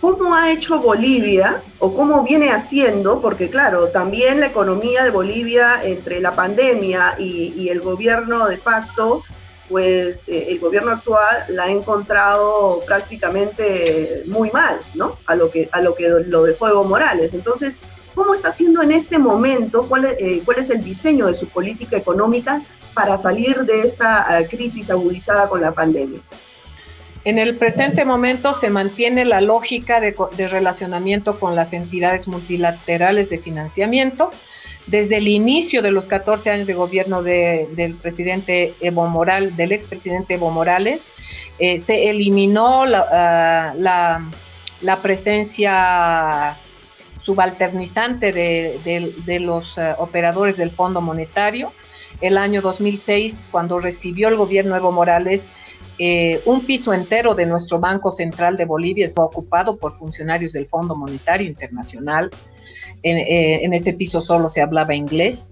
¿Cómo 0.00 0.32
ha 0.32 0.52
hecho 0.52 0.78
Bolivia 0.78 1.60
o 1.80 1.92
cómo 1.92 2.22
viene 2.22 2.52
haciendo? 2.52 3.20
Porque 3.20 3.50
claro, 3.50 3.88
también 3.88 4.38
la 4.38 4.46
economía 4.46 5.02
de 5.02 5.10
Bolivia 5.10 5.80
entre 5.82 6.20
la 6.20 6.36
pandemia 6.36 7.16
y, 7.18 7.68
el 7.68 7.80
gobierno 7.80 8.46
de 8.46 8.56
facto 8.56 9.24
pues 9.68 10.26
eh, 10.28 10.46
el 10.48 10.60
gobierno 10.60 10.92
actual 10.92 11.44
la 11.48 11.64
ha 11.64 11.70
encontrado 11.70 12.80
prácticamente 12.86 14.22
muy 14.26 14.50
mal, 14.50 14.80
¿no? 14.94 15.18
A 15.26 15.34
lo 15.34 15.50
que, 15.50 15.68
a 15.72 15.82
lo, 15.82 15.94
que 15.94 16.08
lo 16.08 16.44
dejó 16.44 16.68
Evo 16.68 16.84
Morales. 16.84 17.34
Entonces, 17.34 17.74
¿cómo 18.14 18.32
está 18.32 18.48
haciendo 18.48 18.80
en 18.80 18.92
este 18.92 19.18
momento? 19.18 19.86
¿Cuál, 19.86 20.06
eh, 20.06 20.40
cuál 20.46 20.60
es 20.60 20.70
el 20.70 20.82
diseño 20.82 21.26
de 21.26 21.34
su 21.34 21.48
política 21.48 21.98
económica 21.98 22.62
para 22.94 23.18
salir 23.18 23.64
de 23.64 23.82
esta 23.82 24.40
eh, 24.40 24.48
crisis 24.48 24.88
agudizada 24.88 25.50
con 25.50 25.60
la 25.60 25.72
pandemia? 25.72 26.22
En 27.24 27.38
el 27.38 27.56
presente 27.56 28.04
momento 28.04 28.54
se 28.54 28.70
mantiene 28.70 29.24
la 29.24 29.40
lógica 29.40 30.00
de, 30.00 30.14
de 30.36 30.48
relacionamiento 30.48 31.38
con 31.38 31.56
las 31.56 31.72
entidades 31.72 32.28
multilaterales 32.28 33.28
de 33.28 33.38
financiamiento, 33.38 34.30
desde 34.88 35.18
el 35.18 35.28
inicio 35.28 35.82
de 35.82 35.90
los 35.90 36.06
14 36.06 36.50
años 36.50 36.66
de 36.66 36.72
gobierno 36.72 37.22
del 37.22 37.94
presidente 38.00 38.74
Evo 38.80 39.06
Morales, 39.06 39.54
del 39.56 39.72
expresidente 39.72 40.34
Evo 40.34 40.50
Morales, 40.50 41.12
eh, 41.58 41.78
se 41.78 42.08
eliminó 42.08 42.84
ah, 42.84 43.74
la, 43.76 44.96
presencia 45.02 46.56
subalternizante 47.20 48.32
de, 48.32 49.40
los 49.40 49.76
ah, 49.76 49.96
operadores 49.98 50.56
del 50.56 50.70
Fondo 50.70 51.02
Monetario. 51.02 51.72
El 52.22 52.38
año 52.38 52.62
2006, 52.62 53.44
cuando 53.50 53.78
recibió 53.78 54.28
el 54.28 54.36
gobierno 54.36 54.74
Evo 54.74 54.90
Morales, 54.90 55.48
eh, 55.98 56.40
un 56.44 56.64
piso 56.64 56.92
entero 56.92 57.34
de 57.34 57.46
nuestro 57.46 57.80
Banco 57.80 58.12
Central 58.12 58.56
de 58.56 58.64
Bolivia 58.64 59.04
está 59.04 59.22
ocupado 59.22 59.76
por 59.76 59.92
funcionarios 59.92 60.52
del 60.52 60.66
Fondo 60.66 60.94
Monetario 60.94 61.46
Internacional. 61.46 62.30
Eh, 63.02 63.64
en, 63.64 63.72
ese 63.74 63.92
piso 63.92 64.20
solo 64.20 64.48
se 64.48 64.60
hablaba 64.60 64.94
inglés 64.94 65.50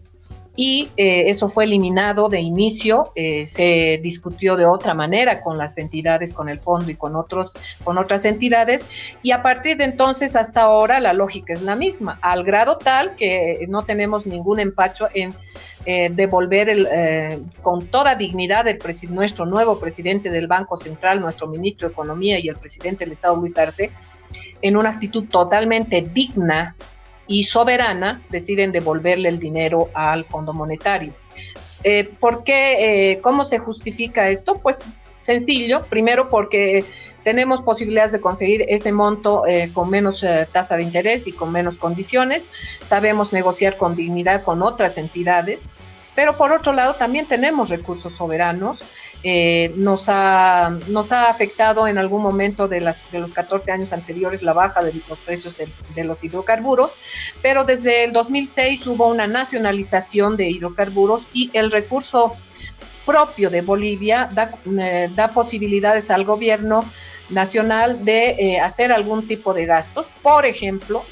y 0.56 0.88
eh, 0.96 1.28
eso 1.28 1.48
fue 1.48 1.64
eliminado 1.64 2.28
de 2.28 2.40
inicio, 2.40 3.12
eh, 3.14 3.46
se 3.46 4.00
discutió 4.02 4.56
de 4.56 4.64
otra 4.64 4.94
manera 4.94 5.42
con 5.42 5.58
las 5.58 5.76
entidades, 5.78 6.32
con 6.32 6.48
el 6.48 6.58
fondo 6.58 6.90
y 6.90 6.94
con, 6.94 7.14
otros, 7.14 7.54
con 7.84 7.98
otras 7.98 8.24
entidades, 8.24 8.88
y 9.22 9.32
a 9.32 9.42
partir 9.42 9.76
de 9.76 9.84
entonces 9.84 10.34
hasta 10.34 10.62
ahora 10.62 10.98
la 10.98 11.12
lógica 11.12 11.52
es 11.52 11.62
la 11.62 11.76
misma, 11.76 12.18
al 12.22 12.42
grado 12.42 12.78
tal 12.78 13.14
que 13.14 13.66
no 13.68 13.82
tenemos 13.82 14.26
ningún 14.26 14.58
empacho 14.58 15.06
en 15.14 15.34
devolver 16.16 16.68
el, 16.68 16.88
con 17.62 17.86
toda 17.86 18.16
dignidad 18.16 18.66
el 18.66 18.78
nuestro 19.10 19.46
nuevo 19.46 19.78
presidente 19.78 20.30
del 20.30 20.48
Banco 20.48 20.76
Central, 20.76 21.20
nuestro 21.20 21.46
ministro 21.46 21.88
de 21.88 21.92
Economía 21.92 22.38
y 22.40 22.48
el 22.48 22.56
presidente 22.56 23.04
del 23.04 23.12
Estado, 23.12 23.36
Luis 23.36 23.56
Arce, 23.56 23.92
en 24.62 24.76
una 24.76 24.90
actitud 24.90 25.24
totalmente 25.28 26.02
digna 26.02 26.74
y 27.26 27.44
soberana 27.44 28.22
deciden 28.30 28.72
devolverle 28.72 29.28
el 29.28 29.38
dinero 29.38 29.90
al 29.94 30.24
Fondo 30.24 30.52
Monetario. 30.52 31.12
Eh, 31.82 32.08
¿Por 32.20 32.44
qué? 32.44 33.12
Eh, 33.12 33.20
¿Cómo 33.20 33.44
se 33.44 33.58
justifica 33.58 34.28
esto? 34.28 34.54
Pues 34.54 34.80
sencillo, 35.20 35.84
primero 35.84 36.30
porque 36.30 36.84
tenemos 37.24 37.60
posibilidades 37.62 38.12
de 38.12 38.20
conseguir 38.20 38.64
ese 38.68 38.92
monto 38.92 39.44
eh, 39.46 39.70
con 39.72 39.90
menos 39.90 40.24
tasa 40.52 40.76
de 40.76 40.84
interés 40.84 41.26
y 41.26 41.32
con 41.32 41.50
menos 41.50 41.76
condiciones, 41.76 42.52
sabemos 42.82 43.32
negociar 43.32 43.76
con 43.76 43.96
dignidad 43.96 44.44
con 44.44 44.62
otras 44.62 44.96
entidades, 44.96 45.62
pero 46.16 46.36
por 46.36 46.50
otro 46.50 46.72
lado 46.72 46.94
también 46.94 47.26
tenemos 47.26 47.68
recursos 47.68 48.16
soberanos 48.16 48.82
eh, 49.28 49.72
nos, 49.76 50.08
ha, 50.08 50.78
nos 50.88 51.10
ha 51.10 51.28
afectado 51.28 51.88
en 51.88 51.98
algún 51.98 52.22
momento 52.22 52.68
de, 52.68 52.80
las, 52.80 53.10
de 53.10 53.18
los 53.18 53.32
14 53.32 53.72
años 53.72 53.92
anteriores 53.92 54.42
la 54.42 54.52
baja 54.52 54.84
de 54.84 54.92
los 55.08 55.18
precios 55.18 55.56
de, 55.56 56.04
los 56.04 56.22
hidrocarburos, 56.22 56.94
pero 57.42 57.64
desde 57.64 58.04
el 58.04 58.12
2006 58.12 58.86
hubo 58.86 59.08
una 59.08 59.26
nacionalización 59.26 60.36
de 60.36 60.50
hidrocarburos 60.50 61.30
y 61.32 61.50
el 61.54 61.72
recurso 61.72 62.32
propio 63.04 63.50
de 63.50 63.62
Bolivia 63.62 64.28
da, 64.32 64.52
eh, 64.78 65.08
da 65.14 65.28
posibilidades 65.30 66.10
al 66.10 66.24
gobierno 66.24 66.84
nacional 67.30 68.04
de 68.04 68.28
eh, 68.38 68.60
hacer 68.60 68.92
algún 68.92 69.26
tipo 69.26 69.54
de 69.54 69.66
gastos. 69.66 70.06
Por 70.22 70.46
ejemplo, 70.46 71.04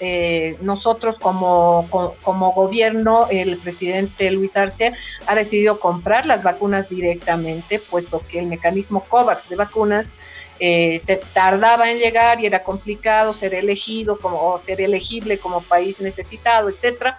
eh, 0.00 0.56
nosotros 0.60 1.16
como, 1.18 1.88
como, 2.22 2.52
gobierno, 2.52 3.26
el 3.30 3.56
presidente 3.56 4.30
Luis 4.30 4.56
Arce 4.56 4.92
ha 5.26 5.34
decidido 5.34 5.80
comprar 5.80 6.26
las 6.26 6.42
vacunas 6.42 6.88
directamente, 6.88 7.78
puesto 7.78 8.20
que 8.28 8.38
el 8.38 8.46
mecanismo 8.46 9.02
COVAX 9.02 9.48
de 9.48 9.56
vacunas 9.56 10.12
eh, 10.58 11.02
tardaba 11.32 11.90
en 11.90 11.98
llegar 11.98 12.40
y 12.40 12.46
era 12.46 12.62
complicado 12.62 13.32
ser 13.32 13.54
elegido 13.54 14.18
como, 14.18 14.52
o 14.52 14.58
ser 14.58 14.80
elegible 14.80 15.38
como 15.38 15.62
país 15.62 16.00
necesitado, 16.00 16.68
etcétera. 16.68 17.18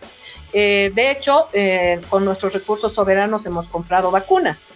Eh, 0.53 0.91
de 0.93 1.11
hecho, 1.11 1.49
con 2.09 2.25
nuestros 2.25 2.53
recursos 2.53 2.93
soberanos 2.93 3.45
hemos 3.45 3.67
comprado 3.67 4.11
vacunas 4.11 4.69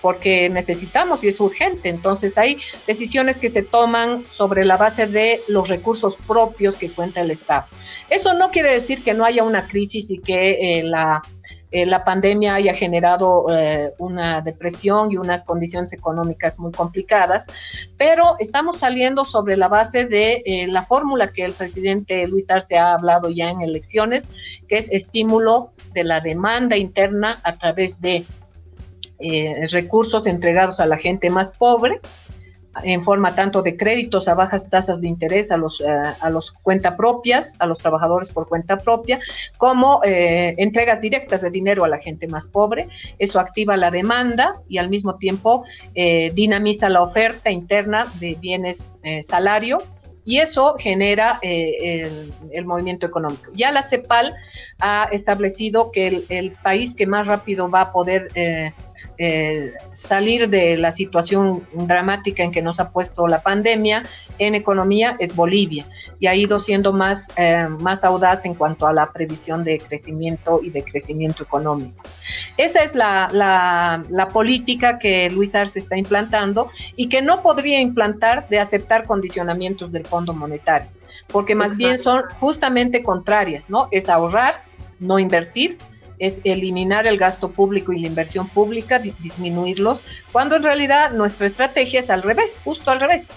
porque 0.00 0.48
necesitamos 0.48 1.24
y 1.24 1.28
es 1.28 1.40
urgente. 1.40 1.88
Entonces 1.88 2.38
hay 2.38 2.58
decisiones 2.86 3.36
que 3.36 3.48
se 3.48 3.62
toman 3.62 4.26
sobre 4.26 4.64
la 4.64 4.76
base 4.76 5.06
de 5.06 5.40
los 5.48 5.68
recursos 5.68 6.16
propios 6.26 6.76
que 6.76 6.90
cuenta 6.90 7.20
el 7.20 7.30
Estado. 7.30 7.66
Eso 8.08 8.34
no 8.34 8.50
quiere 8.50 8.72
decir 8.72 9.02
que 9.02 9.14
no 9.14 9.24
haya 9.24 9.44
una 9.44 9.66
crisis 9.66 10.10
y 10.10 10.18
que 10.18 10.78
eh, 10.78 10.82
la, 10.82 11.20
eh, 11.70 11.84
la 11.84 12.04
pandemia 12.04 12.54
haya 12.54 12.72
generado 12.72 13.46
eh, 13.50 13.92
una 13.98 14.40
depresión 14.40 15.12
y 15.12 15.16
unas 15.16 15.44
condiciones 15.44 15.92
económicas 15.92 16.58
muy 16.58 16.72
complicadas, 16.72 17.46
pero 17.96 18.36
estamos 18.38 18.80
saliendo 18.80 19.24
sobre 19.24 19.56
la 19.56 19.68
base 19.68 20.06
de 20.06 20.66
la 20.68 20.82
fórmula 20.82 21.28
que 21.32 21.44
el 21.44 21.52
presidente 21.52 22.26
Luis 22.26 22.48
Arce 22.48 22.78
ha 22.78 22.94
hablado 22.94 23.28
ya 23.28 23.50
en 23.50 23.60
elecciones, 23.60 24.28
que 24.68 24.78
es 24.78 24.90
estímulo 24.90 25.72
de 25.92 26.04
la 26.04 26.20
demanda 26.20 26.76
interna 26.76 27.38
a 27.42 27.52
través 27.52 28.00
de 28.00 28.24
eh, 29.20 29.66
recursos 29.72 30.26
entregados 30.26 30.80
a 30.80 30.86
la 30.86 30.96
gente 30.96 31.30
más 31.30 31.50
pobre 31.52 32.00
en 32.84 33.02
forma 33.02 33.34
tanto 33.34 33.62
de 33.62 33.76
créditos 33.76 34.28
a 34.28 34.34
bajas 34.34 34.68
tasas 34.68 35.00
de 35.00 35.08
interés 35.08 35.50
a 35.50 35.56
los, 35.56 35.80
eh, 35.80 35.86
a 35.86 36.30
los 36.30 36.52
cuenta 36.52 36.96
propias, 36.96 37.56
a 37.58 37.66
los 37.66 37.78
trabajadores 37.78 38.28
por 38.28 38.46
cuenta 38.46 38.76
propia, 38.76 39.18
como 39.56 40.00
eh, 40.04 40.54
entregas 40.58 41.00
directas 41.00 41.42
de 41.42 41.50
dinero 41.50 41.84
a 41.84 41.88
la 41.88 41.98
gente 41.98 42.28
más 42.28 42.46
pobre. 42.46 42.88
Eso 43.18 43.40
activa 43.40 43.76
la 43.76 43.90
demanda 43.90 44.60
y 44.68 44.78
al 44.78 44.90
mismo 44.90 45.16
tiempo 45.16 45.64
dinamiza 46.34 46.88
la 46.88 47.02
oferta 47.02 47.50
interna 47.50 48.06
de 48.20 48.36
bienes 48.40 48.92
salario 49.22 49.78
y 50.24 50.38
eso 50.38 50.74
genera 50.78 51.38
el, 51.40 52.30
el, 52.52 52.64
movimiento 52.66 53.06
económico. 53.06 53.50
Ya 53.54 53.72
la 53.72 53.82
CEPAL 53.82 54.36
ha 54.78 55.08
establecido 55.10 55.90
que 55.90 56.22
el, 56.28 56.52
país 56.52 56.94
que 56.94 57.06
más 57.06 57.26
rápido 57.26 57.70
va 57.70 57.80
a 57.80 57.92
poder 57.92 58.28
eh, 58.34 58.72
salir 59.90 60.48
de 60.48 60.76
la 60.76 60.92
situación 60.92 61.66
dramática 61.72 62.44
en 62.44 62.52
que 62.52 62.62
nos 62.62 62.78
ha 62.78 62.90
puesto 62.90 63.26
la 63.26 63.42
pandemia 63.42 64.04
en 64.38 64.54
economía 64.54 65.16
es 65.18 65.34
Bolivia 65.34 65.84
y 66.20 66.28
ha 66.28 66.34
ido 66.34 66.60
siendo 66.60 66.92
más, 66.92 67.30
eh, 67.36 67.66
más 67.80 68.04
audaz 68.04 68.44
en 68.44 68.54
cuanto 68.54 68.86
a 68.86 68.92
la 68.92 69.12
previsión 69.12 69.64
de 69.64 69.78
crecimiento 69.78 70.60
y 70.62 70.70
de 70.70 70.84
crecimiento 70.84 71.42
económico. 71.42 72.02
Esa 72.56 72.82
es 72.82 72.94
la, 72.94 73.28
la, 73.32 74.28
política 74.28 74.98
que 74.98 75.30
Luis 75.30 75.54
Arce 75.54 75.78
está 75.78 75.96
implantando 75.96 76.70
y 76.96 77.08
que 77.08 77.22
no 77.22 77.42
podría 77.42 77.80
implantar 77.80 78.48
de 78.48 78.60
aceptar 78.60 79.06
condicionamientos 79.06 79.90
del 79.90 80.04
Fondo 80.04 80.32
Monetario, 80.32 80.88
porque 81.28 81.54
más 81.54 81.76
bien 81.76 81.96
son 81.96 82.22
justamente 82.36 83.02
contrarias, 83.02 83.70
¿no? 83.70 83.88
Es 83.90 84.08
ahorrar, 84.08 84.62
no 85.00 85.18
invertir, 85.18 85.78
es 86.18 86.40
eliminar 86.44 87.06
el 87.06 87.18
gasto 87.18 87.50
público 87.50 87.92
y 87.92 88.00
la 88.00 88.06
inversión 88.06 88.48
pública, 88.48 88.98
disminuirlos, 88.98 90.02
cuando 90.32 90.56
en 90.56 90.62
realidad 90.62 91.12
nuestra 91.12 91.46
estrategia 91.46 92.00
es 92.00 92.10
al 92.10 92.22
revés, 92.22 92.60
justo 92.62 92.90
al 92.90 93.00
revés, 93.00 93.30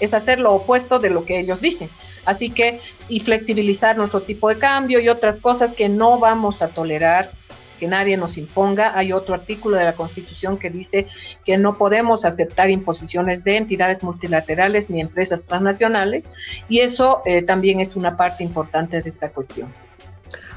es 0.00 0.14
hacer 0.14 0.38
lo 0.38 0.52
opuesto 0.52 0.98
de 0.98 1.10
lo 1.10 1.24
que 1.24 1.40
ellos 1.40 1.60
dicen. 1.60 1.90
Así 2.24 2.50
que, 2.50 2.80
y 3.08 3.20
flexibilizar 3.20 3.96
nuestro 3.96 4.22
tipo 4.22 4.48
de 4.48 4.58
cambio 4.58 5.00
y 5.00 5.08
otras 5.08 5.40
cosas 5.40 5.72
que 5.72 5.88
no 5.88 6.18
vamos 6.18 6.62
a 6.62 6.68
tolerar 6.68 7.32
que 7.78 7.86
nadie 7.86 8.16
nos 8.16 8.36
imponga. 8.36 8.98
Hay 8.98 9.12
otro 9.12 9.34
artículo 9.34 9.76
de 9.76 9.84
la 9.84 9.94
Constitución 9.94 10.58
que 10.58 10.68
dice 10.68 11.06
que 11.44 11.56
no 11.56 11.74
podemos 11.74 12.24
aceptar 12.24 12.70
imposiciones 12.70 13.44
de 13.44 13.56
entidades 13.56 14.02
multilaterales 14.02 14.90
ni 14.90 15.00
empresas 15.00 15.44
transnacionales 15.44 16.30
y 16.68 16.80
eso 16.80 17.22
eh, 17.24 17.42
también 17.42 17.80
es 17.80 17.96
una 17.96 18.16
parte 18.16 18.44
importante 18.44 19.00
de 19.00 19.08
esta 19.08 19.30
cuestión. 19.30 19.72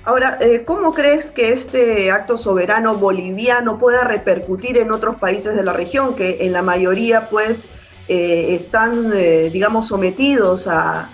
Ahora, 0.03 0.39
eh, 0.41 0.63
¿cómo 0.65 0.93
crees 0.93 1.29
que 1.29 1.51
este 1.51 2.11
acto 2.11 2.35
soberano 2.35 2.95
boliviano 2.95 3.77
pueda 3.77 4.03
repercutir 4.03 4.77
en 4.79 4.91
otros 4.91 5.19
países 5.19 5.55
de 5.55 5.63
la 5.63 5.73
región 5.73 6.15
que 6.15 6.39
en 6.41 6.53
la 6.53 6.63
mayoría 6.63 7.29
pues 7.29 7.67
eh, 8.07 8.55
están, 8.55 9.11
eh, 9.13 9.51
digamos, 9.53 9.87
sometidos 9.87 10.67
a, 10.67 11.09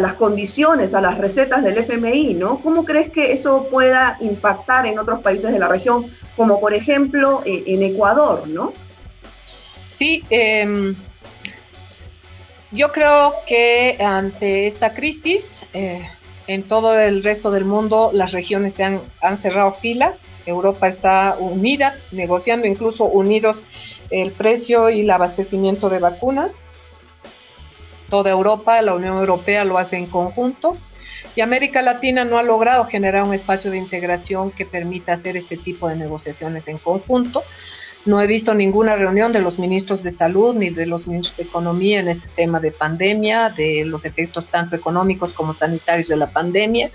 las 0.00 0.14
condiciones, 0.14 0.94
a 0.94 1.02
las 1.02 1.18
recetas 1.18 1.62
del 1.62 1.76
FMI, 1.76 2.32
¿no? 2.32 2.60
¿Cómo 2.60 2.86
crees 2.86 3.10
que 3.10 3.34
eso 3.34 3.68
pueda 3.70 4.16
impactar 4.20 4.86
en 4.86 4.98
otros 4.98 5.20
países 5.20 5.52
de 5.52 5.58
la 5.58 5.68
región, 5.68 6.10
como 6.34 6.58
por 6.60 6.72
ejemplo 6.72 7.42
en 7.44 7.82
Ecuador, 7.82 8.48
¿no? 8.48 8.72
Sí, 9.86 10.24
em, 10.30 10.94
yo 12.70 12.90
creo 12.90 13.34
que 13.46 13.98
ante 14.02 14.66
esta 14.66 14.94
crisis 14.94 15.66
en 16.46 16.62
todo 16.64 16.98
el 16.98 17.22
resto 17.22 17.50
del 17.50 17.64
mundo 17.64 18.10
las 18.12 18.32
regiones 18.32 18.74
se 18.74 18.84
han, 18.84 19.00
han 19.20 19.36
cerrado 19.36 19.70
filas, 19.70 20.28
Europa 20.46 20.88
está 20.88 21.36
unida, 21.38 21.96
negociando 22.10 22.66
incluso 22.66 23.04
unidos 23.04 23.62
el 24.10 24.30
precio 24.32 24.90
y 24.90 25.00
el 25.00 25.10
abastecimiento 25.10 25.88
de 25.88 25.98
vacunas. 25.98 26.62
Toda 28.10 28.30
Europa, 28.30 28.82
la 28.82 28.94
Unión 28.94 29.16
Europea 29.16 29.64
lo 29.64 29.78
hace 29.78 29.96
en 29.96 30.06
conjunto 30.06 30.76
y 31.34 31.40
América 31.40 31.80
Latina 31.80 32.24
no 32.24 32.38
ha 32.38 32.42
logrado 32.42 32.84
generar 32.84 33.22
un 33.22 33.32
espacio 33.32 33.70
de 33.70 33.78
integración 33.78 34.50
que 34.50 34.66
permita 34.66 35.14
hacer 35.14 35.36
este 35.36 35.56
tipo 35.56 35.88
de 35.88 35.96
negociaciones 35.96 36.68
en 36.68 36.76
conjunto. 36.76 37.42
No 38.04 38.20
he 38.20 38.26
visto 38.26 38.52
ninguna 38.52 38.96
reunión 38.96 39.32
de 39.32 39.40
los 39.40 39.60
ministros 39.60 40.02
de 40.02 40.10
salud 40.10 40.54
ni 40.56 40.70
de 40.70 40.86
los 40.86 41.06
ministros 41.06 41.36
de 41.36 41.44
economía 41.44 42.00
en 42.00 42.08
este 42.08 42.28
tema 42.28 42.58
de 42.58 42.72
pandemia, 42.72 43.50
de 43.50 43.84
los 43.84 44.04
efectos 44.04 44.46
tanto 44.46 44.74
económicos 44.74 45.32
como 45.32 45.54
sanitarios 45.54 46.08
de 46.08 46.16
la 46.16 46.26
pandemia. 46.26 46.90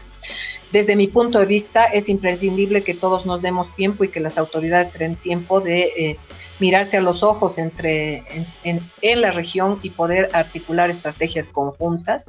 Desde 0.71 0.97
mi 0.97 1.07
punto 1.07 1.39
de 1.39 1.45
vista, 1.45 1.85
es 1.85 2.09
imprescindible 2.09 2.83
que 2.83 2.93
todos 2.93 3.25
nos 3.25 3.41
demos 3.41 3.73
tiempo 3.73 4.03
y 4.03 4.09
que 4.09 4.19
las 4.19 4.37
autoridades 4.37 4.91
se 4.91 4.97
den 4.97 5.15
tiempo 5.15 5.61
de 5.61 5.93
eh, 5.95 6.17
mirarse 6.59 6.97
a 6.97 7.01
los 7.01 7.23
ojos 7.23 7.57
entre, 7.57 8.25
en, 8.63 9.21
la 9.21 9.31
región 9.31 9.79
y 9.83 9.91
poder 9.91 10.29
articular 10.33 10.89
estrategias 10.89 11.49
conjuntas. 11.49 12.27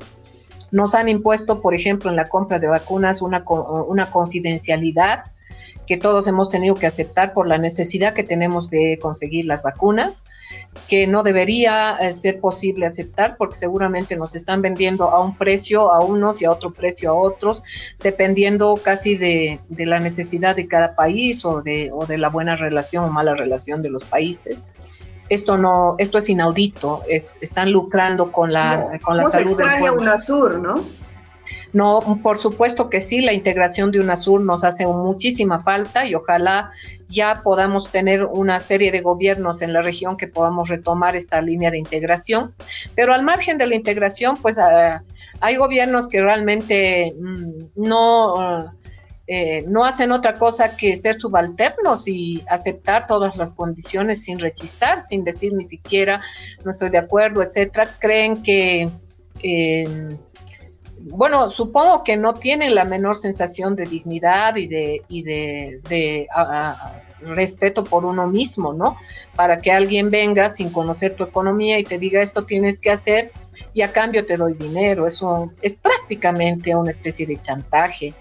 Nos 0.70 0.94
han 0.94 1.08
impuesto, 1.08 1.60
por 1.60 1.74
ejemplo, 1.74 2.10
en 2.10 2.16
la 2.16 2.28
compra 2.28 2.60
de 2.60 2.68
vacunas 2.68 3.22
una, 3.22 3.42
una 3.48 4.08
confidencialidad 4.10 5.24
que 5.88 5.96
todos 5.96 6.28
hemos 6.28 6.50
tenido 6.50 6.74
que 6.74 6.86
aceptar 6.86 7.32
por 7.32 7.48
la 7.48 7.56
necesidad 7.56 8.12
que 8.12 8.22
tenemos 8.22 8.68
de 8.68 8.98
conseguir 9.00 9.46
las 9.46 9.62
vacunas, 9.62 10.22
que 10.86 11.06
no 11.06 11.22
debería 11.22 11.96
eh, 11.96 12.12
ser 12.12 12.40
posible 12.40 12.84
aceptar 12.84 13.38
porque 13.38 13.54
seguramente 13.54 14.14
nos 14.14 14.34
están 14.34 14.60
vendiendo 14.60 15.10
a 15.10 15.24
un 15.24 15.38
precio 15.38 15.90
a 15.90 16.00
unos 16.00 16.42
y 16.42 16.44
a 16.44 16.50
otro 16.50 16.74
precio 16.74 17.10
a 17.10 17.14
otros, 17.14 17.62
dependiendo 18.00 18.74
casi 18.76 19.16
de, 19.16 19.60
la 19.70 19.98
necesidad 19.98 20.54
de 20.54 20.68
cada 20.68 20.94
país 20.94 21.42
o 21.46 21.62
de, 21.62 21.90
o 21.90 22.04
de 22.04 22.18
la 22.18 22.28
buena 22.28 22.54
relación 22.54 23.06
o 23.06 23.10
mala 23.10 23.34
relación 23.34 23.80
de 23.80 23.88
los 23.88 24.04
países 24.04 24.66
esto 25.30 25.58
no, 25.58 25.94
esto 25.98 26.16
es 26.16 26.28
inaudito, 26.30 27.02
es, 27.06 27.36
están 27.42 27.70
lucrando 27.70 28.32
con 28.32 28.50
la, 28.50 28.98
con 29.04 29.18
la 29.18 29.28
salud 29.28 29.58
del 29.58 29.78
pueblo. 29.78 30.00
UNASUR, 30.00 30.58
¿no? 30.58 30.82
No, 31.72 32.00
por 32.22 32.38
supuesto 32.38 32.88
que 32.88 33.00
sí, 33.00 33.20
la 33.20 33.32
integración 33.32 33.90
de 33.90 34.00
UNASUR 34.00 34.40
nos 34.40 34.64
hace 34.64 34.86
muchísima 34.86 35.60
falta 35.60 36.06
y 36.06 36.14
ojalá 36.14 36.70
ya 37.08 37.40
podamos 37.44 37.90
tener 37.90 38.24
una 38.24 38.60
serie 38.60 38.90
de 38.90 39.00
gobiernos 39.00 39.60
en 39.60 39.72
la 39.72 39.82
región 39.82 40.16
que 40.16 40.28
podamos 40.28 40.68
retomar 40.68 41.14
esta 41.16 41.42
línea 41.42 41.70
de 41.70 41.78
integración. 41.78 42.54
Pero 42.94 43.12
al 43.12 43.22
margen 43.22 43.58
de 43.58 43.66
la 43.66 43.74
integración, 43.74 44.36
pues 44.40 44.58
ah, 44.58 45.02
hay 45.40 45.56
gobiernos 45.56 46.08
que 46.08 46.22
realmente 46.22 47.14
mm, 47.18 47.64
no... 47.76 48.72
Eh, 49.30 49.62
no 49.68 49.84
hacen 49.84 50.10
otra 50.10 50.32
cosa 50.32 50.74
que 50.74 50.96
ser 50.96 51.20
subalternos 51.20 52.08
y 52.08 52.42
aceptar 52.48 53.06
todas 53.06 53.36
las 53.36 53.52
condiciones 53.52 54.22
sin 54.22 54.38
rechistar, 54.38 55.02
sin 55.02 55.22
decir 55.22 55.52
ni 55.52 55.64
siquiera 55.64 56.22
no 56.64 56.70
estoy 56.70 56.88
de 56.88 56.96
acuerdo, 56.96 57.42
etcétera. 57.42 57.90
Creen 58.00 58.42
que 58.42 58.88
bueno, 61.10 61.50
supongo 61.50 62.04
que 62.04 62.16
no 62.16 62.34
tienen 62.34 62.74
la 62.74 62.84
menor 62.84 63.16
sensación 63.16 63.76
de 63.76 63.86
dignidad 63.86 64.56
y 64.56 64.66
de, 64.66 65.02
y 65.08 65.22
de, 65.22 66.28
respeto 67.20 67.82
por 67.84 68.04
uno 68.04 68.26
mismo, 68.28 68.72
¿no? 68.72 68.96
Para 69.34 69.58
que 69.58 69.72
alguien 69.72 70.08
venga 70.08 70.50
sin 70.50 70.70
conocer 70.70 71.14
tu 71.16 71.24
economía 71.24 71.78
y 71.78 71.84
te 71.84 71.98
diga 71.98 72.22
esto 72.22 72.44
tienes 72.44 72.78
que 72.78 72.90
hacer 72.90 73.32
y 73.74 73.82
a 73.82 73.92
cambio 73.92 74.24
te 74.24 74.36
doy 74.36 74.54
dinero. 74.54 75.06
Eso 75.06 75.52
es 75.60 75.74
prácticamente 75.76 76.74
una 76.74 76.90
especie 76.90 77.26
de 77.26 77.36
chantaje 77.36 78.14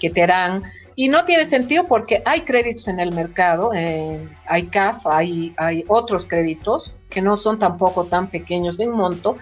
que 0.00 0.10
te 0.10 0.22
harán. 0.22 0.62
Y 0.96 1.08
no 1.08 1.24
tiene 1.24 1.44
sentido 1.44 1.84
porque 1.86 2.22
hay 2.24 2.42
créditos 2.42 2.86
en 2.88 3.00
el 3.00 3.12
mercado, 3.12 3.72
eh, 3.74 4.28
hay 4.46 4.66
CAF, 4.66 5.06
hay, 5.06 5.54
hay 5.56 5.84
otros 5.88 6.26
créditos 6.26 6.92
que 7.14 7.22
no 7.22 7.36
son 7.36 7.58
tampoco 7.58 8.04
tan 8.04 8.28
pequeños 8.28 8.80
en 8.80 8.90
monto 8.90 9.36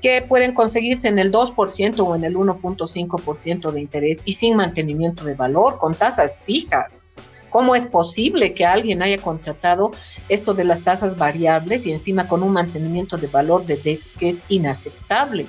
que 0.00 0.22
pueden 0.22 0.54
conseguirse 0.54 1.08
en 1.08 1.18
el 1.18 1.30
2% 1.30 2.00
o 2.00 2.16
en 2.16 2.24
el 2.24 2.34
1.5% 2.34 3.70
de 3.70 3.80
interés 3.80 4.22
y 4.24 4.32
sin 4.32 4.56
mantenimiento 4.56 5.24
de 5.24 5.34
valor, 5.34 5.78
con 5.78 5.94
tasas 5.94 6.42
fijas. 6.44 7.06
¿Cómo 7.50 7.74
es 7.74 7.84
posible 7.84 8.54
que 8.54 8.64
alguien 8.64 9.02
haya 9.02 9.18
contratado 9.18 9.90
esto 10.28 10.54
de 10.54 10.64
las 10.64 10.82
tasas 10.82 11.18
variables 11.18 11.84
y 11.84 11.92
encima 11.92 12.28
con 12.28 12.42
un 12.42 12.52
mantenimiento 12.52 13.18
de 13.18 13.26
valor 13.26 13.66
de 13.66 13.76
DEX 13.76 14.12
que 14.12 14.30
es 14.30 14.42
inaceptable? 14.48 15.46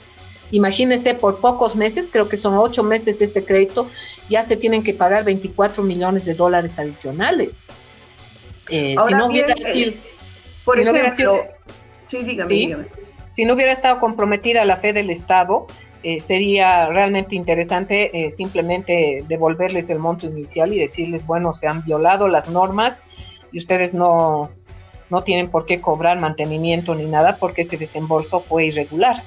Imagínense, 0.49 1.13
por 1.13 1.39
pocos 1.39 1.75
meses, 1.75 2.09
creo 2.11 2.27
que 2.27 2.35
son 2.35 2.57
ocho 2.57 2.83
meses 2.83 3.21
este 3.21 3.45
crédito, 3.45 3.87
ya 4.29 4.43
se 4.43 4.57
tienen 4.57 4.83
que 4.83 4.93
pagar 4.93 5.23
24 5.23 5.81
millones 5.83 6.25
de 6.25 6.33
dólares 6.33 6.77
adicionales. 6.77 7.61
Eh, 8.69 8.95
si 9.07 9.13
no 9.13 9.27
hubiera 9.27 9.55
sido... 9.55 9.93
Por 10.65 10.79
ejemplo, 10.79 11.11
sí, 12.07 12.17
dígame, 12.23 12.53
dígame 12.53 13.01
si 13.31 13.45
no 13.45 13.53
hubiera 13.53 13.71
estado 13.71 13.99
comprometida 13.99 14.65
la 14.65 14.75
fe 14.75 14.93
del 14.93 15.09
Estado, 15.09 15.65
eh, 16.03 16.19
sería 16.19 16.87
realmente 16.87 17.35
interesante 17.35 18.25
eh, 18.25 18.29
simplemente 18.29 19.23
devolverles 19.27 19.89
el 19.89 19.99
monto 19.99 20.27
inicial 20.27 20.73
y 20.73 20.79
decirles, 20.79 21.25
bueno, 21.25 21.53
se 21.53 21.67
han 21.67 21.83
violado 21.83 22.27
las 22.27 22.49
normas 22.49 23.01
y 23.51 23.59
ustedes 23.59 23.93
no, 23.93 24.51
no 25.09 25.21
tienen 25.21 25.49
por 25.49 25.65
qué 25.65 25.79
cobrar 25.79 26.19
mantenimiento 26.19 26.93
ni 26.93 27.05
nada 27.05 27.37
porque 27.37 27.61
ese 27.61 27.77
desembolso 27.77 28.41
fue 28.41 28.65
irregular. 28.65 29.23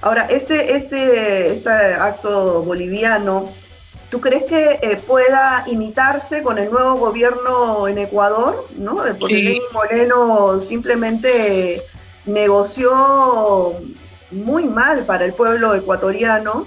Ahora, 0.00 0.26
este, 0.28 0.76
este, 0.76 1.52
este 1.52 1.70
acto 1.70 2.62
boliviano, 2.62 3.44
¿tú 4.10 4.20
crees 4.20 4.44
que 4.44 4.78
eh, 4.82 4.96
pueda 5.06 5.64
imitarse 5.66 6.42
con 6.42 6.58
el 6.58 6.70
nuevo 6.70 6.96
gobierno 6.96 7.88
en 7.88 7.98
Ecuador? 7.98 8.66
¿no? 8.76 8.96
Porque 9.18 9.34
Lenín 9.34 9.62
Moreno 9.72 10.60
simplemente 10.60 11.82
negoció 12.26 13.76
muy 14.30 14.64
mal 14.68 15.04
para 15.04 15.24
el 15.24 15.32
pueblo 15.32 15.74
ecuatoriano 15.74 16.66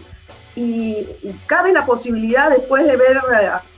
y, 0.56 1.08
cabe 1.46 1.72
la 1.72 1.86
posibilidad, 1.86 2.50
después 2.50 2.86
de 2.86 2.98
ver 2.98 3.18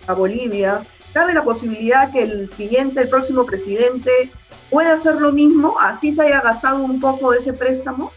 a, 0.07 0.13
Bolivia, 0.13 0.85
cabe 1.13 1.33
la 1.33 1.43
posibilidad 1.43 2.11
que 2.11 2.23
el 2.23 2.49
siguiente, 2.49 3.01
el 3.01 3.09
próximo 3.09 3.45
presidente 3.45 4.31
pueda 4.69 4.93
hacer 4.93 5.15
lo 5.15 5.31
mismo, 5.31 5.75
así 5.79 6.11
se 6.11 6.23
haya 6.23 6.41
gastado 6.41 6.77
un 6.77 6.99
poco 6.99 7.31
de 7.31 7.37
ese 7.37 7.53
préstamo. 7.53 8.11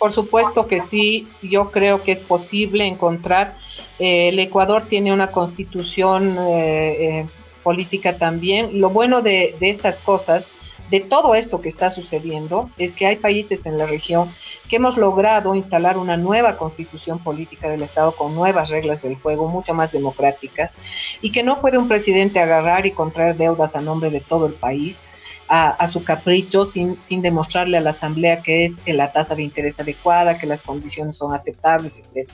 Por 0.00 0.12
supuesto 0.12 0.66
que 0.66 0.80
sí, 0.80 1.28
yo 1.42 1.70
creo 1.70 2.02
que 2.02 2.12
es 2.12 2.22
posible 2.22 2.86
encontrar. 2.86 3.58
Eh, 3.98 4.30
el 4.30 4.38
Ecuador 4.38 4.82
tiene 4.88 5.12
una 5.12 5.28
constitución 5.28 6.38
eh, 6.38 7.18
eh, 7.20 7.26
política 7.62 8.16
también. 8.16 8.80
Lo 8.80 8.88
bueno 8.88 9.20
de, 9.20 9.54
de 9.60 9.68
estas 9.68 9.98
cosas 9.98 10.52
de 10.90 11.00
todo 11.00 11.34
esto 11.34 11.60
que 11.60 11.68
está 11.68 11.90
sucediendo 11.90 12.70
es 12.78 12.94
que 12.94 13.06
hay 13.06 13.16
países 13.16 13.66
en 13.66 13.76
la 13.76 13.84
región 13.84 14.30
que 14.70 14.76
hemos 14.76 14.96
logrado 14.96 15.54
instalar 15.54 15.98
una 15.98 16.16
nueva 16.16 16.56
constitución 16.56 17.18
política 17.18 17.68
del 17.68 17.82
Estado 17.82 18.12
con 18.12 18.34
nuevas 18.34 18.70
reglas 18.70 19.02
del 19.02 19.16
juego, 19.16 19.48
mucho 19.48 19.74
más 19.74 19.92
democráticas, 19.92 20.76
y 21.20 21.30
que 21.30 21.42
no 21.42 21.60
puede 21.60 21.76
un 21.76 21.88
presidente 21.88 22.40
agarrar 22.40 22.86
y 22.86 22.92
contraer 22.92 23.36
deudas 23.36 23.76
a 23.76 23.82
nombre 23.82 24.08
de 24.08 24.20
todo 24.20 24.46
el 24.46 24.54
país 24.54 25.04
a, 25.52 25.88
su 25.88 26.04
capricho 26.04 26.64
sin, 26.64 26.96
sin, 27.02 27.22
demostrarle 27.22 27.76
a 27.76 27.80
la 27.80 27.90
Asamblea 27.90 28.40
que 28.40 28.64
es 28.64 28.80
la 28.86 29.10
tasa 29.10 29.34
de 29.34 29.42
interés 29.42 29.80
adecuada, 29.80 30.38
que 30.38 30.46
las 30.46 30.62
condiciones 30.62 31.16
son 31.16 31.34
aceptables, 31.34 31.98
etc. 31.98 32.30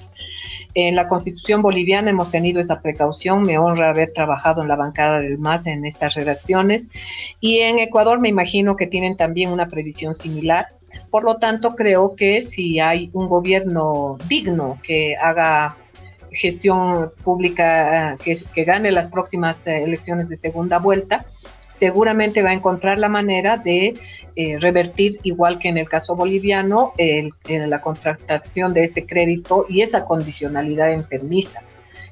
En 0.74 0.94
la 0.94 1.08
Constitución 1.08 1.62
boliviana 1.62 2.10
hemos 2.10 2.30
tenido 2.30 2.60
esa 2.60 2.82
precaución, 2.82 3.42
me 3.42 3.56
honra 3.56 3.88
haber 3.88 4.12
trabajado 4.12 4.60
en 4.60 4.68
la 4.68 4.76
bancada 4.76 5.20
del 5.20 5.38
MAS 5.38 5.66
en 5.66 5.86
estas 5.86 6.14
redacciones 6.14 6.90
y 7.40 7.60
en 7.60 7.78
Ecuador 7.78 8.20
me 8.20 8.28
imagino 8.28 8.76
que 8.76 8.86
tienen 8.86 9.16
también 9.16 9.50
una 9.50 9.66
previsión 9.66 10.14
similar. 10.14 10.66
Por 11.10 11.24
lo 11.24 11.36
tanto, 11.36 11.74
creo 11.74 12.16
que 12.16 12.42
si 12.42 12.80
hay 12.80 13.08
un 13.14 13.28
gobierno 13.28 14.18
digno 14.28 14.78
que 14.82 15.16
haga 15.16 15.78
gestión 16.30 17.12
pública 17.24 18.16
que, 18.22 18.36
que, 18.54 18.64
gane 18.64 18.90
las 18.92 19.08
próximas 19.08 19.66
eh, 19.66 19.82
elecciones 19.82 20.28
de 20.28 20.36
segunda 20.36 20.78
vuelta, 20.78 21.26
seguramente 21.68 22.42
va 22.42 22.50
a 22.50 22.54
encontrar 22.54 22.98
la 22.98 23.08
manera 23.08 23.56
de 23.56 23.94
eh, 24.34 24.58
revertir, 24.58 25.18
igual 25.22 25.58
que 25.58 25.68
en 25.68 25.78
el 25.78 25.88
caso 25.88 26.16
boliviano, 26.16 26.92
el, 26.98 27.32
la 27.48 27.80
contratación 27.80 28.74
de 28.74 28.84
ese 28.84 29.06
crédito 29.06 29.66
y 29.68 29.82
esa 29.82 30.04
condicionalidad 30.04 30.92
enfermiza, 30.92 31.62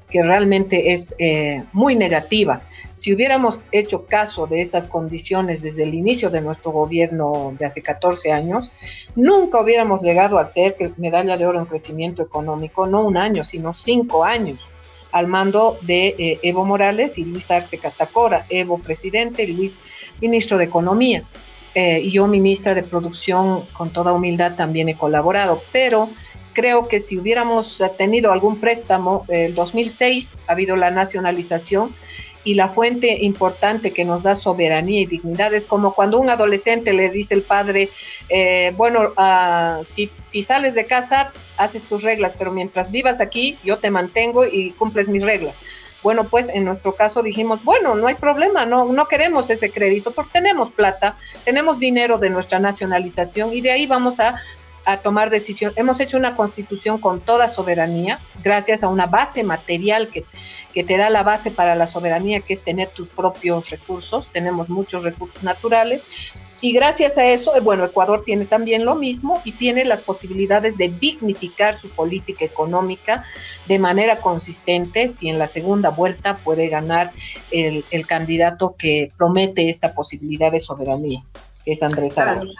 que 0.09 0.23
realmente 0.23 0.93
es 0.93 1.15
eh, 1.17 1.63
muy 1.73 1.95
negativa. 1.95 2.61
Si 2.95 3.13
hubiéramos 3.13 3.61
hecho 3.73 4.05
caso 4.05 4.47
de 4.47 4.61
esas 4.61 4.87
condiciones 4.87 5.61
desde 5.61 5.83
el 5.83 5.93
inicio 5.93 6.29
de 6.29 6.41
nuestro 6.41 6.71
gobierno 6.71 7.53
de 7.59 7.65
hace 7.65 7.81
14 7.81 8.31
años, 8.31 8.71
nunca 9.15 9.61
hubiéramos 9.61 10.01
llegado 10.01 10.39
a 10.39 10.45
ser 10.45 10.75
medalla 10.97 11.37
de 11.37 11.45
oro 11.45 11.59
en 11.59 11.65
crecimiento 11.65 12.23
económico, 12.23 12.85
no 12.85 13.05
un 13.05 13.17
año, 13.17 13.43
sino 13.43 13.73
cinco 13.73 14.23
años 14.23 14.67
al 15.11 15.27
mando 15.27 15.77
de 15.81 16.15
eh, 16.17 16.39
Evo 16.41 16.65
Morales 16.65 17.17
y 17.17 17.23
Luis 17.23 17.49
Arce 17.51 17.77
Catacora, 17.77 18.45
Evo 18.49 18.79
presidente, 18.79 19.47
Luis 19.47 19.79
ministro 20.19 20.57
de 20.57 20.65
Economía. 20.65 21.23
Eh, 21.73 22.01
y 22.01 22.11
yo 22.11 22.27
ministra 22.27 22.73
de 22.73 22.83
Producción, 22.83 23.65
con 23.73 23.91
toda 23.91 24.13
humildad 24.13 24.55
también 24.55 24.87
he 24.87 24.95
colaborado, 24.95 25.61
pero 25.73 26.09
creo 26.53 26.87
que 26.87 26.99
si 26.99 27.17
hubiéramos 27.17 27.83
tenido 27.97 28.31
algún 28.31 28.59
préstamo, 28.59 29.25
el 29.27 29.53
2006 29.53 30.43
ha 30.47 30.53
habido 30.53 30.75
la 30.75 30.91
nacionalización 30.91 31.93
y 32.45 32.53
la 32.53 32.69
fuente 32.69 33.17
importante 33.23 33.91
que 33.91 34.05
nos 34.05 34.23
da 34.23 34.35
soberanía 34.35 35.01
y 35.01 35.05
dignidad 35.07 35.53
es 35.53 35.65
como 35.65 35.93
cuando 35.93 36.19
un 36.19 36.29
adolescente 36.29 36.93
le 36.93 37.09
dice 37.09 37.33
el 37.33 37.41
padre, 37.41 37.89
eh, 38.29 38.71
bueno, 38.77 39.13
uh, 39.17 39.83
si, 39.83 40.09
sales 40.43 40.75
de 40.75 40.85
casa, 40.85 41.33
haces 41.57 41.83
tus 41.83 42.03
reglas, 42.03 42.35
pero 42.37 42.51
mientras 42.51 42.91
vivas 42.91 43.19
aquí, 43.19 43.57
yo 43.63 43.79
te 43.79 43.89
mantengo 43.89 44.45
y 44.45 44.71
cumples 44.71 45.09
mis 45.09 45.23
reglas. 45.23 45.59
Bueno, 46.03 46.25
pues 46.25 46.49
en 46.49 46.65
nuestro 46.65 46.93
caso 46.93 47.23
dijimos, 47.23 47.63
bueno, 47.63 47.95
no 47.95 48.05
hay 48.05 48.13
problema, 48.13 48.63
no, 48.63 48.85
no 48.85 49.07
queremos 49.07 49.49
ese 49.49 49.71
crédito 49.71 50.11
porque 50.11 50.33
tenemos 50.33 50.69
plata, 50.69 51.17
tenemos 51.45 51.79
dinero 51.79 52.19
de 52.19 52.29
nuestra 52.29 52.59
nacionalización 52.59 53.51
y 53.53 53.61
de 53.61 53.71
ahí 53.71 53.87
vamos 53.87 54.19
a 54.19 54.39
a 54.85 54.97
tomar 54.97 55.29
decisión. 55.29 55.73
Hemos 55.75 55.99
hecho 55.99 56.17
una 56.17 56.35
constitución 56.35 56.99
con 56.99 57.21
toda 57.21 57.47
soberanía, 57.47 58.19
gracias 58.43 58.83
a 58.83 58.87
una 58.87 59.07
base 59.07 59.43
material 59.43 60.09
que, 60.09 60.25
que, 60.73 60.83
te 60.83 60.97
da 60.97 61.09
la 61.09 61.23
base 61.23 61.51
para 61.51 61.75
la 61.75 61.87
soberanía, 61.87 62.41
que 62.41 62.53
es 62.53 62.61
tener 62.61 62.87
tus 62.89 63.07
propios 63.07 63.69
recursos. 63.69 64.29
Tenemos 64.31 64.69
muchos 64.69 65.03
recursos 65.03 65.43
naturales. 65.43 66.03
Y 66.61 66.71
gracias 66.71 67.17
a 67.17 67.25
eso, 67.25 67.51
bueno, 67.61 67.83
Ecuador 67.83 68.23
tiene 68.25 68.45
también 68.45 68.85
lo 68.85 68.95
mismo 68.95 69.41
y 69.43 69.51
tiene 69.51 69.83
las 69.83 70.01
posibilidades 70.01 70.77
de 70.77 70.89
dignificar 70.89 71.75
su 71.75 71.89
política 71.89 72.45
económica 72.45 73.25
de 73.67 73.77
manera 73.77 74.19
consistente 74.19 75.09
si 75.09 75.27
en 75.27 75.37
la 75.37 75.47
segunda 75.47 75.89
vuelta 75.89 76.35
puede 76.35 76.69
ganar 76.69 77.11
el, 77.51 77.83
el 77.91 78.07
candidato 78.07 78.75
que 78.77 79.11
promete 79.17 79.69
esta 79.69 79.93
posibilidad 79.93 80.51
de 80.51 80.61
soberanía, 80.61 81.23
que 81.65 81.73
es 81.73 81.83
Andrés 81.83 82.17
Arauz. 82.17 82.55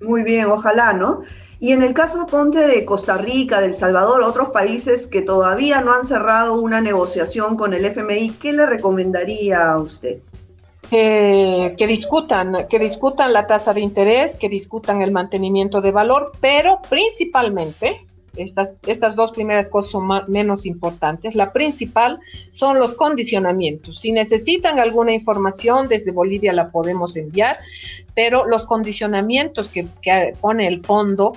Muy 0.00 0.22
bien, 0.22 0.46
ojalá, 0.46 0.92
¿no? 0.92 1.22
Y 1.60 1.72
en 1.72 1.82
el 1.82 1.92
caso, 1.92 2.26
ponte, 2.26 2.66
de 2.66 2.84
Costa 2.84 3.18
Rica, 3.18 3.60
del 3.60 3.74
Salvador, 3.74 4.22
otros 4.22 4.50
países 4.50 5.08
que 5.08 5.22
todavía 5.22 5.80
no 5.80 5.92
han 5.92 6.04
cerrado 6.04 6.60
una 6.60 6.80
negociación 6.80 7.56
con 7.56 7.74
el 7.74 7.84
FMI, 7.84 8.30
¿qué 8.40 8.52
le 8.52 8.64
recomendaría 8.64 9.72
a 9.72 9.78
usted? 9.78 10.18
Que 10.88 11.74
discutan, 11.86 12.66
que 12.68 12.78
discutan 12.78 13.32
la 13.32 13.46
tasa 13.46 13.74
de 13.74 13.80
interés, 13.80 14.36
que 14.36 14.48
discutan 14.48 15.02
el 15.02 15.10
mantenimiento 15.10 15.80
de 15.80 15.92
valor, 15.92 16.32
pero 16.40 16.80
principalmente, 16.88 18.06
estas, 18.38 18.72
estas 18.86 19.16
dos 19.16 19.32
primeras 19.32 19.68
cosas 19.68 19.92
son 19.92 20.08
menos 20.28 20.66
importantes. 20.66 21.34
La 21.34 21.52
principal 21.52 22.20
son 22.50 22.78
los 22.78 22.94
condicionamientos. 22.94 24.00
Si 24.00 24.12
necesitan 24.12 24.78
alguna 24.78 25.12
información, 25.12 25.88
desde 25.88 26.12
Bolivia 26.12 26.52
la 26.52 26.70
podemos 26.70 27.16
enviar, 27.16 27.58
pero 28.14 28.46
los 28.46 28.64
condicionamientos 28.64 29.68
que, 29.68 29.86
que 30.02 30.32
pone 30.40 30.66
el 30.66 30.80
fondo 30.80 31.32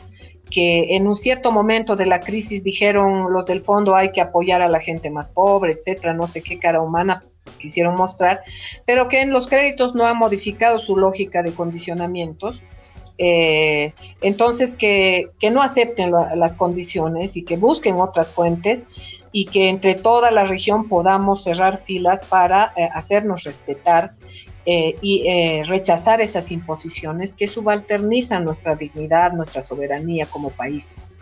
que 0.51 0.95
en 0.95 1.07
un 1.07 1.15
cierto 1.15 1.51
momento 1.51 1.95
de 1.95 2.05
la 2.05 2.19
crisis 2.19 2.63
dijeron 2.63 3.31
los 3.31 3.47
del 3.47 3.61
fondo 3.61 3.95
hay 3.95 4.11
que 4.11 4.21
apoyar 4.21 4.61
a 4.61 4.67
la 4.67 4.79
gente 4.79 5.09
más 5.09 5.31
pobre, 5.31 5.71
etcétera, 5.71 6.13
no 6.13 6.27
sé 6.27 6.43
qué 6.43 6.59
cara 6.59 6.81
humana 6.81 7.23
quisieron 7.57 7.95
mostrar, 7.95 8.41
pero 8.85 9.07
que 9.07 9.21
en 9.21 9.31
los 9.31 9.47
créditos 9.47 9.95
no 9.95 10.05
ha 10.05 10.13
modificado 10.13 10.79
su 10.79 10.95
lógica 10.97 11.41
de 11.41 11.53
condicionamientos. 11.53 12.61
Eh, 13.23 13.93
entonces, 14.21 14.73
que, 14.73 15.29
que, 15.39 15.51
no 15.51 15.61
acepten 15.61 16.11
las 16.11 16.55
condiciones 16.55 17.37
y 17.37 17.43
que 17.43 17.55
busquen 17.55 17.99
otras 17.99 18.31
fuentes 18.31 18.85
y 19.31 19.45
que 19.45 19.69
entre 19.69 19.93
toda 19.93 20.31
la 20.31 20.45
región 20.45 20.87
podamos 20.87 21.43
cerrar 21.43 21.77
filas 21.77 22.23
para 22.25 22.73
eh, 22.75 22.89
hacernos 22.93 23.43
respetar 23.43 24.15
eh, 24.63 24.95
y 25.01 25.27
eh, 25.27 25.63
rechazar 25.65 26.21
esas 26.21 26.51
imposiciones 26.51 27.33
que 27.33 27.47
subalternizan 27.47 28.45
nuestra 28.45 28.75
dignidad, 28.75 29.33
nuestra 29.33 29.59
soberanía 29.59 30.27
como 30.27 30.49
países. 30.49 31.13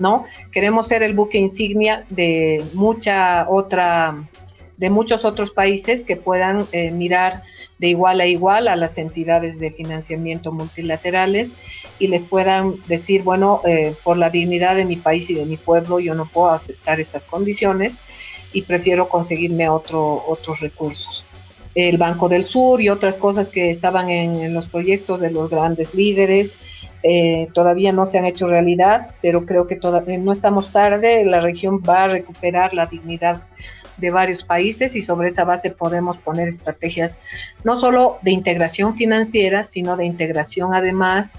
¿no? 0.00 0.24
Queremos 0.50 0.88
ser 0.88 1.04
el 1.04 1.14
buque 1.14 1.38
insignia 1.38 2.04
de 2.08 2.64
mucha 2.74 3.48
otra, 3.48 4.28
de 4.76 4.90
muchos 4.90 5.24
otros 5.24 5.52
países 5.52 6.02
que 6.02 6.16
puedan 6.16 6.66
eh, 6.72 6.90
mirar 6.90 7.44
de 7.78 7.88
igual 7.88 8.20
a 8.20 8.26
igual 8.26 8.68
a 8.68 8.76
las 8.76 8.98
entidades 8.98 9.58
de 9.60 9.70
financiamiento 9.70 10.52
multilaterales 10.52 11.54
y 11.98 12.08
les 12.08 12.24
puedan 12.24 12.80
decir, 12.88 13.22
bueno, 13.22 13.62
por 14.02 14.16
la 14.16 14.30
dignidad 14.30 14.74
de 14.74 14.84
mi 14.84 14.96
país 14.96 15.30
y 15.30 15.34
de 15.34 15.46
mi 15.46 15.56
pueblo, 15.56 16.00
yo 16.00 16.14
no 16.14 16.26
puedo 16.26 16.50
aceptar 16.50 16.98
estas 16.98 17.24
condiciones 17.24 18.00
y 18.52 18.62
prefiero 18.62 19.08
conseguirme 19.08 19.68
otro, 19.68 20.24
otros 20.26 20.60
recursos 20.60 21.27
el 21.86 21.96
Banco 21.96 22.28
del 22.28 22.44
Sur 22.44 22.80
y 22.80 22.88
otras 22.88 23.16
cosas 23.16 23.50
que 23.50 23.70
estaban 23.70 24.10
en, 24.10 24.52
los 24.52 24.66
proyectos 24.66 25.20
de 25.20 25.30
los 25.30 25.48
grandes 25.48 25.94
líderes. 25.94 26.58
Eh, 27.04 27.46
todavía 27.54 27.92
no 27.92 28.04
se 28.04 28.18
han 28.18 28.24
hecho 28.24 28.48
realidad, 28.48 29.14
pero 29.22 29.46
creo 29.46 29.68
que 29.68 29.76
todavía 29.76 30.18
no 30.18 30.32
estamos 30.32 30.72
tarde. 30.72 31.24
La 31.24 31.40
región 31.40 31.80
va 31.88 32.04
a 32.04 32.08
recuperar 32.08 32.74
la 32.74 32.86
dignidad 32.86 33.42
de 33.96 34.10
varios 34.10 34.42
países 34.42 34.96
y 34.96 35.02
sobre 35.02 35.28
esa 35.28 35.44
base 35.44 35.70
podemos 35.70 36.16
poner 36.18 36.48
estrategias 36.48 37.20
no 37.62 37.78
solo 37.78 38.18
de 38.22 38.32
integración 38.32 38.96
financiera, 38.96 39.62
sino 39.62 39.96
de 39.96 40.04
integración 40.04 40.74
además 40.74 41.38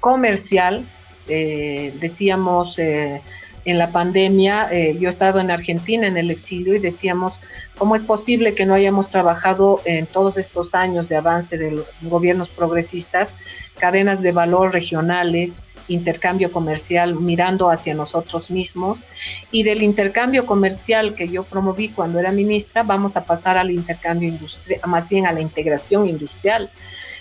comercial. 0.00 0.84
Eh, 1.28 1.94
decíamos 2.00 2.76
eh, 2.80 3.22
en 3.64 3.78
la 3.78 3.90
pandemia, 3.92 4.70
yo 4.92 5.08
he 5.08 5.10
estado 5.10 5.40
en 5.40 5.50
Argentina 5.50 6.06
en 6.06 6.16
el 6.16 6.30
exilio 6.30 6.74
y 6.74 6.78
decíamos, 6.78 7.34
¿Cómo 7.80 7.96
es 7.96 8.02
posible 8.02 8.54
que 8.54 8.66
no 8.66 8.74
hayamos 8.74 9.08
trabajado 9.08 9.80
en 9.86 10.04
todos 10.04 10.36
estos 10.36 10.74
años 10.74 11.08
de 11.08 11.16
avance 11.16 11.56
de 11.56 11.70
los 11.70 11.86
gobiernos 12.02 12.50
progresistas, 12.50 13.34
cadenas 13.78 14.20
de 14.20 14.32
valor 14.32 14.74
regionales, 14.74 15.62
intercambio 15.88 16.52
comercial 16.52 17.18
mirando 17.18 17.70
hacia 17.70 17.94
nosotros 17.94 18.50
mismos 18.50 19.02
y 19.50 19.62
del 19.62 19.82
intercambio 19.82 20.44
comercial 20.44 21.14
que 21.14 21.28
yo 21.28 21.42
promoví 21.42 21.88
cuando 21.88 22.18
era 22.18 22.32
ministra, 22.32 22.82
vamos 22.82 23.16
a 23.16 23.24
pasar 23.24 23.56
al 23.56 23.70
intercambio 23.70 24.28
industrial, 24.28 24.80
más 24.86 25.08
bien 25.08 25.26
a 25.26 25.32
la 25.32 25.40
integración 25.40 26.06
industrial, 26.06 26.70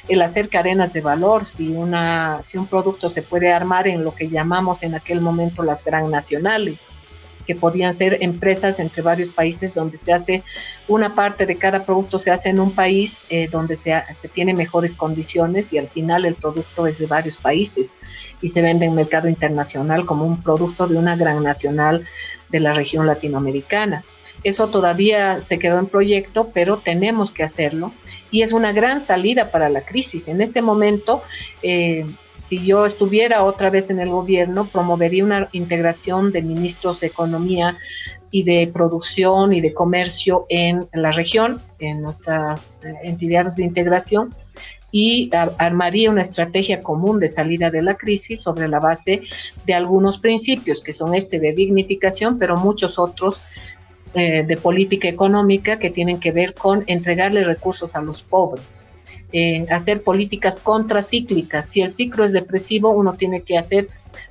el 0.10 0.22
hacer 0.22 0.50
cadenas 0.50 0.92
de 0.92 1.02
valor, 1.02 1.46
si, 1.46 1.70
una, 1.70 2.42
si 2.42 2.58
un 2.58 2.68
producto 2.68 3.10
se 3.10 3.22
puede 3.22 3.54
armar 3.54 3.88
en 3.88 4.04
lo 4.04 4.14
que 4.14 4.30
llamamos 4.30 4.84
en 4.84 4.96
aquel 4.96 5.22
momento 5.22 5.64
las 5.64 5.84
gran 5.84 6.10
nacionales 6.12 6.88
que 7.50 7.56
podían 7.56 7.94
ser 7.96 8.20
empresas 8.22 8.80
entre 8.80 9.02
varios 9.02 9.30
países 9.30 9.74
donde 9.74 9.98
se 9.98 10.14
hace 10.14 10.44
una 10.88 11.16
parte 11.16 11.48
de 11.48 11.56
cada 11.56 11.84
producto 11.84 12.20
se 12.20 12.30
hace 12.30 12.50
en 12.50 12.60
un 12.60 12.74
país 12.74 13.24
eh, 13.32 13.48
donde 13.50 13.76
se, 13.76 13.92
se 14.14 14.28
tiene 14.28 14.54
mejores 14.54 14.96
condiciones 14.96 15.74
y 15.74 15.80
al 15.80 15.88
final 15.88 16.26
el 16.26 16.36
producto 16.36 16.86
es 16.86 17.00
de 17.00 17.08
varios 17.08 17.38
países 17.38 17.98
y 18.40 18.50
se 18.50 18.62
vende 18.62 18.86
en 18.86 18.94
mercado 18.94 19.28
internacional 19.28 20.06
como 20.06 20.26
un 20.26 20.44
producto 20.44 20.86
de 20.86 20.98
una 20.98 21.16
gran 21.16 21.42
nacional 21.42 22.06
de 22.50 22.60
la 22.60 22.74
región 22.74 23.08
latinoamericana. 23.08 24.04
Eso 24.44 24.70
todavía 24.70 25.40
se 25.40 25.60
quedó 25.60 25.80
en 25.80 25.88
proyecto, 25.88 26.52
pero 26.54 26.78
tenemos 26.78 27.32
que 27.32 27.44
hacerlo 27.44 27.92
y 28.32 28.42
es 28.42 28.54
una 28.54 28.72
gran 28.72 29.02
salida 29.02 29.52
para 29.52 29.70
la 29.70 29.82
crisis. 29.82 30.28
En 30.28 30.42
este 30.42 30.62
momento, 30.62 31.24
eh, 31.62 32.06
si 32.38 32.66
yo 32.66 32.86
estuviera 32.86 33.44
otra 33.44 33.70
vez 33.70 33.90
en 33.90 34.00
el 34.00 34.10
gobierno, 34.10 34.66
promovería 34.66 35.26
una 35.26 35.50
integración 35.52 36.32
de 36.32 36.42
ministros 36.42 37.02
de 37.02 37.08
Economía 37.08 37.78
y 38.32 38.44
de 38.44 38.68
Producción 38.68 39.52
y 39.52 39.62
de 39.62 39.74
Comercio 39.74 40.46
en 40.50 40.88
la 40.94 41.12
región, 41.12 41.62
en 41.80 42.02
nuestras 42.02 42.80
eh, 42.84 42.94
entidades 43.04 43.58
de 43.58 43.66
integración, 43.66 44.34
y 44.92 45.30
armaría 45.60 46.10
una 46.10 46.24
estrategia 46.24 46.82
común 46.82 47.20
de 47.20 47.28
salida 47.28 47.70
de 47.70 47.84
la 47.84 47.96
crisis 47.96 48.42
sobre 48.42 48.68
la 48.68 48.80
base 48.80 49.22
de 49.68 49.74
algunos 49.76 50.18
principios, 50.18 50.84
que 50.84 50.94
son 50.94 51.14
este 51.14 51.40
de 51.40 51.54
dignificación, 51.54 52.40
pero 52.40 52.58
muchos 52.58 52.98
otros 52.98 53.40
eh, 54.14 54.44
de 54.44 54.58
política 54.58 55.08
económica 55.08 55.80
que 55.80 55.90
tienen 55.90 56.20
que 56.20 56.32
ver 56.32 56.54
con 56.54 56.84
entregarle 56.88 57.44
recursos 57.44 57.96
a 57.96 58.02
los 58.02 58.22
pobres 58.22 58.78
en 59.32 59.72
hacer 59.72 60.04
políticas 60.04 60.60
contracíclicas. 60.60 61.68
Si 61.68 61.82
el 61.82 61.92
ciclo 61.92 62.24
es 62.24 62.32
depresivo, 62.32 62.90
uno 62.90 63.14
tiene 63.14 63.42
que 63.42 63.58
hacer 63.58 63.88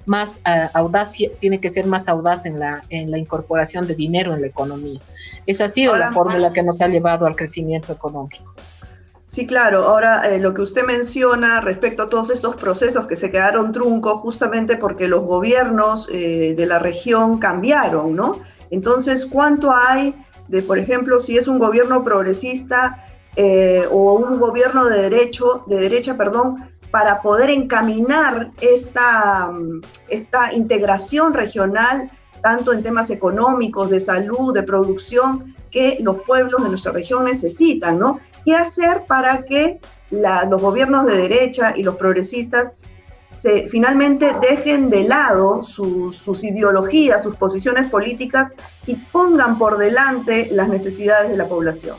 más 0.07 0.41
uh, 0.47 0.77
audaz, 0.77 1.17
tiene 1.38 1.61
que 1.61 1.71
ser 1.71 1.87
más 1.87 2.09
audaz 2.09 2.47
en 2.47 2.59
la, 2.59 2.83
en 2.88 3.11
la 3.11 3.19
incorporación 3.19 3.87
de 3.87 3.95
dinero 3.95 4.35
en 4.35 4.41
la 4.41 4.47
economía. 4.49 5.01
Esa 5.47 5.67
ha 5.67 5.69
sido 5.69 5.97
la 5.97 6.12
fórmula 6.12 6.53
que 6.53 6.62
nos 6.62 6.81
ha 6.81 6.88
llevado 6.88 7.27
al 7.27 7.37
crecimiento 7.37 7.93
económico. 7.93 8.55
Sí, 9.25 9.47
claro. 9.47 9.85
Ahora, 9.85 10.31
eh, 10.31 10.38
lo 10.38 10.55
que 10.55 10.62
usted 10.62 10.85
menciona 10.85 11.61
respecto 11.61 12.05
a 12.05 12.09
todos 12.09 12.31
estos 12.31 12.57
procesos 12.57 13.07
que 13.07 13.14
se 13.14 13.31
quedaron 13.31 13.73
truncos 13.73 14.21
justamente 14.21 14.77
porque 14.79 15.07
los 15.07 15.25
gobiernos 15.27 16.09
eh, 16.11 16.55
de 16.57 16.67
la 16.67 16.79
región 16.79 17.38
cambiaron, 17.38 18.17
¿no? 18.17 18.41
Entonces, 18.70 19.26
¿cuánto 19.26 19.72
hay 19.72 20.14
de, 20.48 20.62
por 20.62 20.78
ejemplo, 20.78 21.18
si 21.18 21.37
es 21.37 21.46
un 21.46 21.59
gobierno 21.59 22.04
progresista, 22.04 23.04
eh, 23.37 23.85
o 23.92 24.14
un 24.14 24.40
gobierno 24.40 24.87
de 24.87 25.02
derecho, 25.02 25.62
de 25.68 25.78
derecha, 25.78 26.16
perdón, 26.16 26.57
para 26.90 27.22
poder 27.22 27.50
encaminar 27.50 28.50
esta, 28.61 29.52
mm, 29.52 29.81
esta 30.09 30.52
integración 30.52 31.35
regional, 31.35 32.11
tanto 32.42 32.72
en 32.72 32.83
temas 32.83 33.11
económicos, 33.11 33.90
de 33.90 34.00
salud, 34.00 34.54
de 34.54 34.62
producción, 34.62 35.54
que 35.70 35.98
los 36.00 36.22
pueblos 36.22 36.62
de 36.62 36.70
nuestra 36.70 36.92
región 36.92 37.26
necesitan, 37.26 37.98
¿no? 37.98 38.18
¿Qué 38.44 38.57
hacer 38.57 39.04
para 39.07 39.44
que 39.44 39.78
los 40.11 40.61
gobiernos 40.61 41.07
de 41.07 41.16
derecha 41.16 41.74
y 41.76 41.83
los 41.83 41.96
progresistas 41.96 42.74
se, 43.40 43.68
finalmente 43.68 44.31
dejen 44.40 44.90
de 44.90 45.05
lado 45.05 45.62
sus 45.62 46.44
ideologías, 46.44 47.22
sus 47.22 47.37
posiciones 47.37 47.88
políticas 47.88 48.55
y 48.87 48.94
pongan 48.94 49.59
por 49.59 49.79
delante 49.79 50.48
las 50.51 50.68
necesidades 50.68 51.31
de 51.31 51.37
la 51.37 51.48
población? 51.48 51.96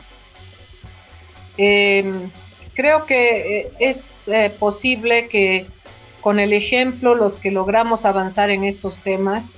Em, 1.56 2.30
creo 2.74 3.06
que 3.06 3.58
eh, 3.58 3.72
es 3.78 4.28
eh, 4.28 4.52
posible 4.58 5.28
que 5.28 5.66
con 6.20 6.38
el 6.38 6.52
ejemplo, 6.52 7.14
los 7.14 7.36
que 7.36 7.50
logramos 7.50 8.04
avanzar 8.04 8.50
en 8.50 8.64
estos 8.64 8.98
temas, 8.98 9.56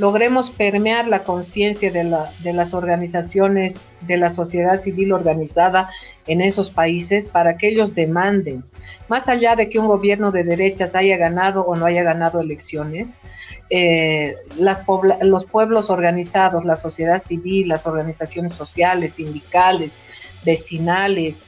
logremos 0.00 0.50
permear 0.50 1.06
la 1.08 1.24
conciencia 1.24 1.92
de, 1.92 2.04
las 2.52 2.74
organizaciones 2.74 3.96
de 4.00 4.16
la 4.16 4.30
sociedad 4.30 4.76
civil 4.76 5.12
organizada 5.12 5.90
en 6.26 6.40
esos 6.40 6.70
países 6.70 7.28
para 7.28 7.58
que 7.58 7.68
ellos 7.68 7.94
demanden, 7.94 8.64
más 9.08 9.28
allá 9.28 9.56
de 9.56 9.68
que 9.68 9.78
un 9.78 9.86
gobierno 9.86 10.32
de 10.32 10.42
derechas 10.42 10.94
haya 10.94 11.18
ganado 11.18 11.66
o 11.66 11.76
no 11.76 11.84
haya 11.84 12.02
ganado 12.02 12.40
elecciones, 12.40 13.20
eh, 13.68 14.36
los 14.58 15.44
pueblos 15.44 15.90
organizados, 15.90 16.64
la 16.64 16.76
sociedad 16.76 17.18
civil, 17.18 17.68
las 17.68 17.86
organizaciones 17.86 18.54
sociales, 18.54 19.16
sindicales, 19.16 20.00
vecinales, 20.46 21.44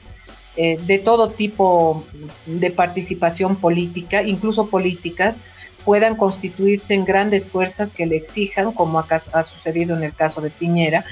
eh, 0.55 0.77
de 0.85 0.99
todo 0.99 1.29
tipo 1.29 2.05
de 2.45 2.69
participación 2.69 3.55
política, 3.55 4.21
incluso 4.21 4.67
políticas, 4.67 5.43
puedan 5.85 6.15
constituirse 6.15 6.93
en 6.93 7.05
grandes 7.05 7.47
fuerzas 7.47 7.93
que 7.93 8.05
le 8.05 8.15
exijan, 8.15 8.71
como 8.73 8.99
ha, 8.99 9.43
sucedido 9.43 9.95
en 9.95 10.03
el 10.03 10.13
caso 10.13 10.41
de 10.41 10.49
Piñera, 10.49 11.05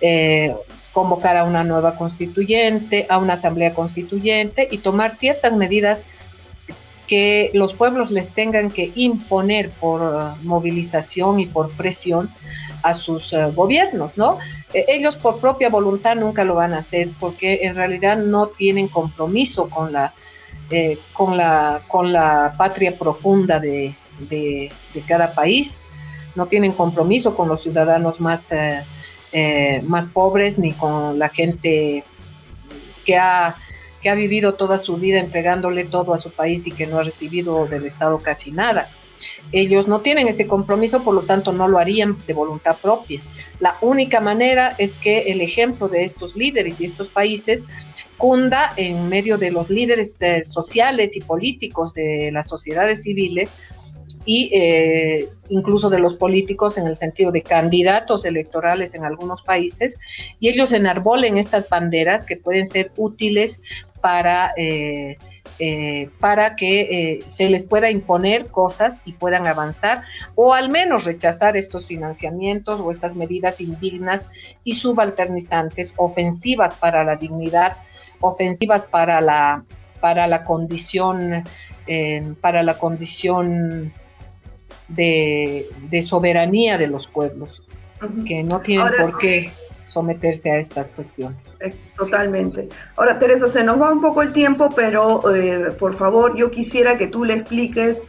eh, 0.00 0.54
convocar 0.92 1.36
a 1.36 1.44
una 1.44 1.64
nueva 1.64 1.96
constituyente, 1.96 3.06
a 3.08 3.18
una 3.18 3.34
asamblea 3.34 3.74
constituyente 3.74 4.68
y 4.70 4.78
tomar 4.78 5.12
ciertas 5.12 5.52
medidas 5.52 6.04
que 7.06 7.50
los 7.52 7.74
pueblos 7.74 8.10
les 8.10 8.32
tengan 8.32 8.70
que 8.70 8.90
imponer 8.94 9.70
por 9.70 10.00
uh, 10.00 10.42
movilización 10.42 11.38
y 11.40 11.46
por 11.46 11.70
presión 11.72 12.30
a 12.82 12.94
sus 12.94 13.32
uh, 13.32 13.52
gobiernos, 13.54 14.16
¿no? 14.16 14.38
E, 14.72 14.86
ellos 14.88 15.16
por 15.16 15.38
propia 15.38 15.68
voluntad 15.68 16.16
nunca 16.16 16.44
lo 16.44 16.54
van 16.54 16.72
a 16.72 16.78
hacer 16.78 17.10
porque 17.20 17.60
en 17.62 17.74
realidad 17.74 18.16
no 18.18 18.46
tienen 18.46 18.88
compromiso 18.88 19.68
con 19.68 19.92
la, 19.92 20.14
eh, 20.70 20.98
con 21.12 21.36
la, 21.36 21.82
con 21.88 22.12
la 22.12 22.54
patria 22.56 22.96
profunda 22.96 23.60
de, 23.60 23.94
de, 24.20 24.70
cada 25.06 25.34
país, 25.34 25.82
no 26.34 26.46
tienen 26.46 26.72
compromiso 26.72 27.36
con 27.36 27.48
los 27.48 27.62
ciudadanos 27.62 28.20
más, 28.20 28.52
eh, 28.52 28.82
eh, 29.32 29.82
más 29.86 30.08
pobres 30.08 30.58
ni 30.58 30.72
con 30.72 31.18
la 31.18 31.28
gente 31.28 32.04
que 33.04 33.16
ha, 33.16 33.56
que 34.00 34.10
ha 34.10 34.14
vivido 34.14 34.54
toda 34.54 34.78
su 34.78 34.96
vida 34.96 35.20
entregándole 35.20 35.84
todo 35.84 36.14
a 36.14 36.18
su 36.18 36.30
país 36.30 36.66
y 36.66 36.72
que 36.72 36.86
no 36.86 36.98
ha 36.98 37.02
recibido 37.02 37.66
del 37.66 37.86
Estado 37.86 38.18
casi 38.18 38.50
nada. 38.50 38.88
Ellos 39.52 39.86
no 39.88 40.00
tienen 40.00 40.28
ese 40.28 40.46
compromiso, 40.46 41.02
por 41.02 41.14
lo 41.14 41.22
tanto 41.22 41.52
no 41.52 41.68
lo 41.68 41.78
harían 41.78 42.18
de 42.26 42.32
voluntad 42.34 42.76
propia. 42.76 43.20
La 43.60 43.76
única 43.80 44.20
manera 44.20 44.74
es 44.78 44.96
que 44.96 45.32
el 45.32 45.40
ejemplo 45.40 45.88
de 45.88 46.04
estos 46.04 46.36
líderes 46.36 46.80
y 46.80 46.86
estos 46.86 47.08
países 47.08 47.66
cunda 48.16 48.72
en 48.76 49.08
medio 49.08 49.38
de 49.38 49.50
los 49.50 49.68
líderes 49.70 50.20
eh, 50.22 50.44
sociales 50.44 51.16
y 51.16 51.20
políticos 51.20 51.94
de 51.94 52.30
las 52.32 52.48
sociedades 52.48 53.02
civiles 53.02 53.54
y 54.24 54.50
eh, 54.54 55.28
incluso 55.48 55.90
de 55.90 55.98
los 55.98 56.14
políticos 56.14 56.78
en 56.78 56.86
el 56.86 56.94
sentido 56.94 57.30
de 57.30 57.42
candidatos 57.42 58.24
electorales 58.24 58.94
en 58.94 59.04
algunos 59.04 59.42
países, 59.42 59.98
y 60.40 60.48
ellos 60.48 60.72
enarbolen 60.72 61.36
estas 61.36 61.68
banderas 61.68 62.24
que 62.24 62.36
pueden 62.36 62.66
ser 62.66 62.90
útiles 62.96 63.62
para, 64.00 64.52
eh, 64.56 65.16
eh, 65.58 66.10
para 66.20 66.56
que 66.56 67.20
se 67.26 67.48
les 67.48 67.64
pueda 67.64 67.90
imponer 67.90 68.46
cosas 68.46 69.02
y 69.04 69.12
puedan 69.12 69.46
avanzar, 69.46 70.02
o 70.34 70.54
al 70.54 70.70
menos 70.70 71.04
rechazar 71.04 71.56
estos 71.56 71.86
financiamientos 71.86 72.80
o 72.80 72.90
estas 72.90 73.14
medidas 73.14 73.60
indignas 73.60 74.28
y 74.62 74.74
subalternizantes, 74.74 75.92
ofensivas 75.96 76.74
para 76.74 77.04
la 77.04 77.16
dignidad, 77.16 77.76
ofensivas 78.20 78.86
para 78.86 79.20
la 79.20 79.64
para 80.00 80.26
la 80.26 80.44
condición 80.44 81.44
para 82.42 82.62
la 82.62 82.76
condición 82.76 83.92
de, 84.88 85.66
soberanía 86.02 86.78
de 86.78 86.86
los 86.86 87.08
pueblos, 87.08 87.62
que 88.26 88.42
no 88.42 88.60
tienen 88.60 88.92
por 89.00 89.18
qué 89.18 89.50
someterse 89.84 90.50
a 90.50 90.58
estas 90.58 90.90
cuestiones. 90.90 91.56
Eh, 91.60 91.74
totalmente. 91.96 92.68
Ahora, 92.96 93.18
Teresa, 93.18 93.48
se 93.48 93.62
nos 93.62 93.80
va 93.80 93.92
un 93.92 94.00
poco 94.00 94.22
el 94.22 94.32
tiempo, 94.32 94.70
pero 94.74 95.34
eh, 95.34 95.70
por 95.78 95.96
favor, 95.96 96.36
yo 96.36 96.50
quisiera 96.50 96.98
que 96.98 97.06
tú 97.06 97.24
le 97.24 97.34
expliques 97.34 98.02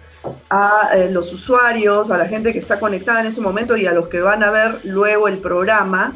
a 0.49 0.89
eh, 0.95 1.11
los 1.11 1.31
usuarios, 1.33 2.09
a 2.09 2.17
la 2.17 2.27
gente 2.27 2.51
que 2.51 2.59
está 2.59 2.79
conectada 2.79 3.21
en 3.21 3.27
ese 3.27 3.41
momento 3.41 3.77
y 3.77 3.85
a 3.85 3.93
los 3.93 4.07
que 4.07 4.21
van 4.21 4.43
a 4.43 4.51
ver 4.51 4.79
luego 4.83 5.27
el 5.27 5.37
programa, 5.37 6.13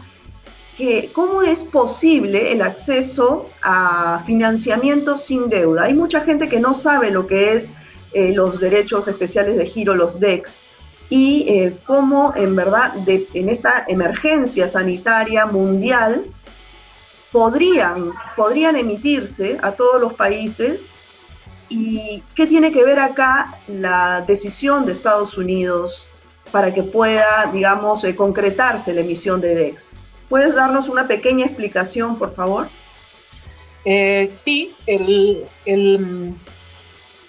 que 0.77 1.11
cómo 1.13 1.43
es 1.43 1.65
posible 1.65 2.53
el 2.53 2.61
acceso 2.61 3.45
a 3.61 4.23
financiamiento 4.25 5.17
sin 5.17 5.49
deuda. 5.49 5.83
Hay 5.83 5.93
mucha 5.93 6.21
gente 6.21 6.47
que 6.47 6.59
no 6.59 6.73
sabe 6.73 7.11
lo 7.11 7.27
que 7.27 7.53
es 7.53 7.73
eh, 8.13 8.33
los 8.33 8.59
derechos 8.59 9.07
especiales 9.07 9.57
de 9.57 9.65
giro, 9.65 9.95
los 9.95 10.19
DEX, 10.19 10.63
y 11.09 11.45
eh, 11.47 11.77
cómo 11.85 12.33
en 12.35 12.55
verdad 12.55 12.93
en 13.07 13.49
esta 13.49 13.85
emergencia 13.87 14.67
sanitaria 14.67 15.45
mundial 15.45 16.25
podrían, 17.31 18.11
podrían 18.35 18.77
emitirse 18.77 19.57
a 19.61 19.71
todos 19.71 20.01
los 20.01 20.13
países 20.13 20.87
y 21.67 22.23
qué 22.35 22.47
tiene 22.47 22.71
que 22.71 22.83
ver 22.83 22.99
acá 22.99 23.59
la 23.67 24.21
decisión 24.21 24.85
de 24.85 24.91
Estados 24.91 25.37
Unidos 25.37 26.07
para 26.51 26.73
que 26.73 26.81
pueda, 26.81 27.49
digamos, 27.53 28.03
eh, 28.03 28.15
concretarse 28.15 28.93
la 28.93 29.01
emisión 29.01 29.39
de 29.41 29.53
DEX. 29.53 29.91
¿Puedes 30.29 30.55
darnos 30.55 30.89
una 30.89 31.07
pequeña 31.07 31.45
explicación, 31.45 32.17
por 32.17 32.33
favor? 32.33 32.67
sí, 34.29 34.75
el, 34.85 35.45
el 35.65 36.35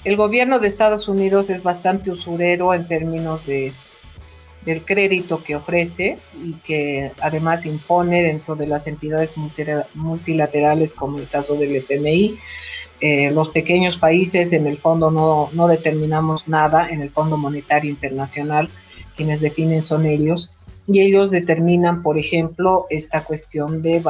el 0.05 0.17
gobierno 0.17 0.59
de 0.59 0.67
Estados 0.67 1.09
Unidos 1.09 1.51
es 1.51 1.63
bastante 1.63 2.11
usurero 2.11 2.73
en 2.75 2.87
términos 2.87 3.47
de, 3.47 3.73
del 4.65 4.85
crédito 4.85 5.43
que 5.43 5.57
ofrece 5.57 6.17
y 6.43 6.55
que 6.55 7.13
además 7.21 7.67
impone 7.67 8.23
dentro 8.23 8.57
de 8.57 8.67
las 8.67 8.87
entidades 8.87 9.37
multilaterales 9.95 10.95
como 10.95 11.19
el 11.19 11.29
caso 11.29 11.55
del 11.55 11.77
FMI. 11.77 12.39
Eh, 13.03 13.31
los 13.31 13.49
pequeños 13.49 13.97
países 13.97 14.53
en 14.53 14.67
el 14.67 14.77
fondo 14.77 15.11
no, 15.11 15.49
no, 15.53 15.67
determinamos 15.69 16.49
nada, 16.49 16.91
en 16.91 17.01
el 17.01 17.09
Fondo 17.09 17.39
Monetario 17.39 17.91
Internacional 17.91 18.69
quienes 19.17 19.41
definen 19.41 19.83
son 19.83 20.07
ellos 20.07 20.55
y 20.87 21.01
ellos 21.01 21.31
determinan, 21.31 22.03
por 22.03 22.19
ejemplo, 22.19 22.87
esta 22.91 23.23
cuestión 23.23 23.83
de, 23.83 24.03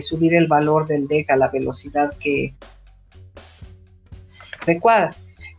subir 0.00 0.34
el 0.34 0.48
valor 0.48 0.86
del 0.86 1.06
DEC 1.06 1.30
a 1.30 1.36
la 1.36 1.48
velocidad 1.48 2.12
que 2.18 2.54
adecuada. 4.60 5.10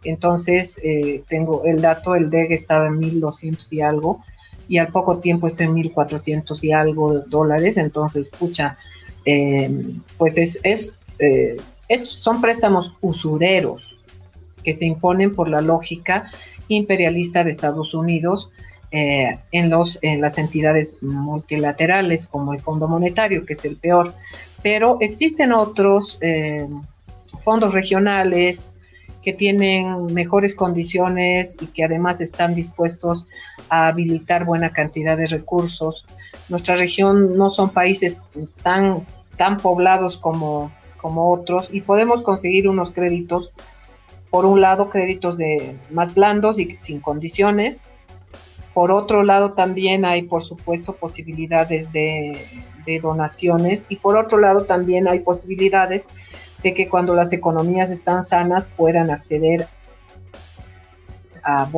Entonces, 0.05 0.79
eh, 0.83 1.23
tengo 1.27 1.63
el 1.65 1.81
dato, 1.81 2.15
el 2.15 2.29
DEG 2.29 2.51
estaba 2.51 2.87
en 2.87 2.99
1.200 2.99 3.71
y 3.71 3.81
algo, 3.81 4.23
y 4.67 4.77
al 4.77 4.87
poco 4.87 5.19
tiempo 5.19 5.47
está 5.47 5.63
en 5.63 5.75
1.400 5.75 6.63
y 6.63 6.71
algo 6.71 7.19
dólares. 7.19 7.77
Entonces, 7.77 8.29
pucha, 8.29 8.77
eh, 9.25 9.69
pues 10.17 10.37
es, 10.37 10.95
eh, 11.19 11.57
es, 11.87 12.09
son 12.09 12.41
préstamos 12.41 12.93
usureros 13.01 13.99
que 14.63 14.73
se 14.73 14.85
imponen 14.85 15.35
por 15.35 15.47
la 15.47 15.61
lógica 15.61 16.31
imperialista 16.67 17.43
de 17.43 17.51
Estados 17.51 17.93
Unidos 17.93 18.49
en, 18.91 19.69
los, 19.69 19.99
en 20.03 20.21
las 20.21 20.37
entidades 20.37 21.03
multilaterales 21.03 22.27
como 22.27 22.53
el 22.53 22.59
Fondo 22.59 22.87
Monetario, 22.87 23.45
que 23.45 23.53
es 23.53 23.65
el 23.65 23.75
peor. 23.75 24.13
Pero 24.63 24.97
existen 25.01 25.51
otros 25.51 26.17
fondos 27.37 27.73
regionales, 27.73 28.71
que 29.25 29.33
tienen 29.33 30.13
mejores 30.13 30.55
condiciones 30.55 31.57
y 31.59 31.65
que 31.65 31.83
además 31.83 32.21
están 32.21 32.53
dispuestos 32.53 33.27
a 33.69 33.87
habilitar 33.87 34.45
buena 34.45 34.71
cantidad 34.71 35.17
de 35.17 35.25
recursos. 35.25 36.05
Nuestra 36.47 36.75
región 36.75 37.35
no 37.35 37.49
son 37.49 37.71
países 37.71 38.17
tan, 38.61 39.03
tan 39.35 39.57
poblados 39.57 40.17
como, 40.17 40.71
como 41.01 41.31
otros 41.31 41.73
y 41.73 41.81
podemos 41.81 42.21
conseguir 42.21 42.69
unos 42.69 42.91
créditos, 42.91 43.49
por 44.29 44.45
un 44.45 44.61
lado 44.61 44.89
créditos 44.91 45.37
de 45.37 45.75
más 45.89 46.13
blandos 46.13 46.59
y 46.59 46.69
sin 46.77 46.99
condiciones, 46.99 47.85
por 48.75 48.91
otro 48.91 49.23
lado 49.23 49.53
también 49.53 50.05
hay 50.05 50.21
por 50.21 50.43
supuesto 50.43 50.97
posibilidades 50.97 51.91
de, 51.91 52.45
de 52.85 52.99
donaciones. 52.99 53.85
Y 53.89 53.95
por 53.95 54.17
otro 54.17 54.37
lado 54.37 54.65
también 54.65 55.07
hay 55.07 55.21
posibilidades 55.21 56.09
de 56.65 56.73
que 56.73 56.89
cuando 56.89 57.13
las 57.13 57.31
economías 57.31 57.91
están 57.91 58.23
sanas 58.23 58.67
puedan 58.75 59.11
acceder 59.11 59.67
a 61.43 61.69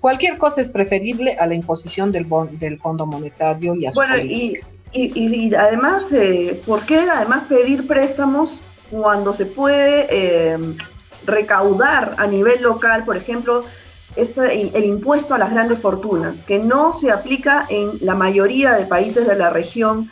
cualquier 0.00 0.38
cosa 0.38 0.60
es 0.60 0.68
preferible 0.68 1.36
a 1.38 1.46
la 1.46 1.54
imposición 1.54 2.10
del, 2.10 2.26
del 2.58 2.80
Fondo 2.80 3.06
Monetario 3.06 3.76
y 3.76 3.86
a 3.86 3.92
su 3.92 4.00
Bueno, 4.00 4.16
y, 4.16 4.58
y, 4.92 5.54
además, 5.54 6.10
eh, 6.10 6.60
¿por 6.66 6.84
qué 6.84 6.98
además 6.98 7.44
pedir 7.48 7.86
préstamos 7.86 8.58
cuando 8.90 9.32
se 9.32 9.46
puede 9.46 10.08
eh, 10.10 10.58
recaudar 11.24 12.16
a 12.18 12.26
nivel 12.26 12.60
local, 12.62 13.04
por 13.04 13.16
ejemplo, 13.16 13.62
este, 14.16 14.76
el 14.76 14.84
impuesto 14.84 15.36
a 15.36 15.38
las 15.38 15.52
grandes 15.52 15.78
fortunas, 15.78 16.42
que 16.42 16.58
no 16.58 16.92
se 16.92 17.12
aplica 17.12 17.66
en 17.68 17.92
la 18.00 18.16
mayoría 18.16 18.72
de 18.72 18.84
países 18.84 19.28
de 19.28 19.36
la 19.36 19.50
región 19.50 20.10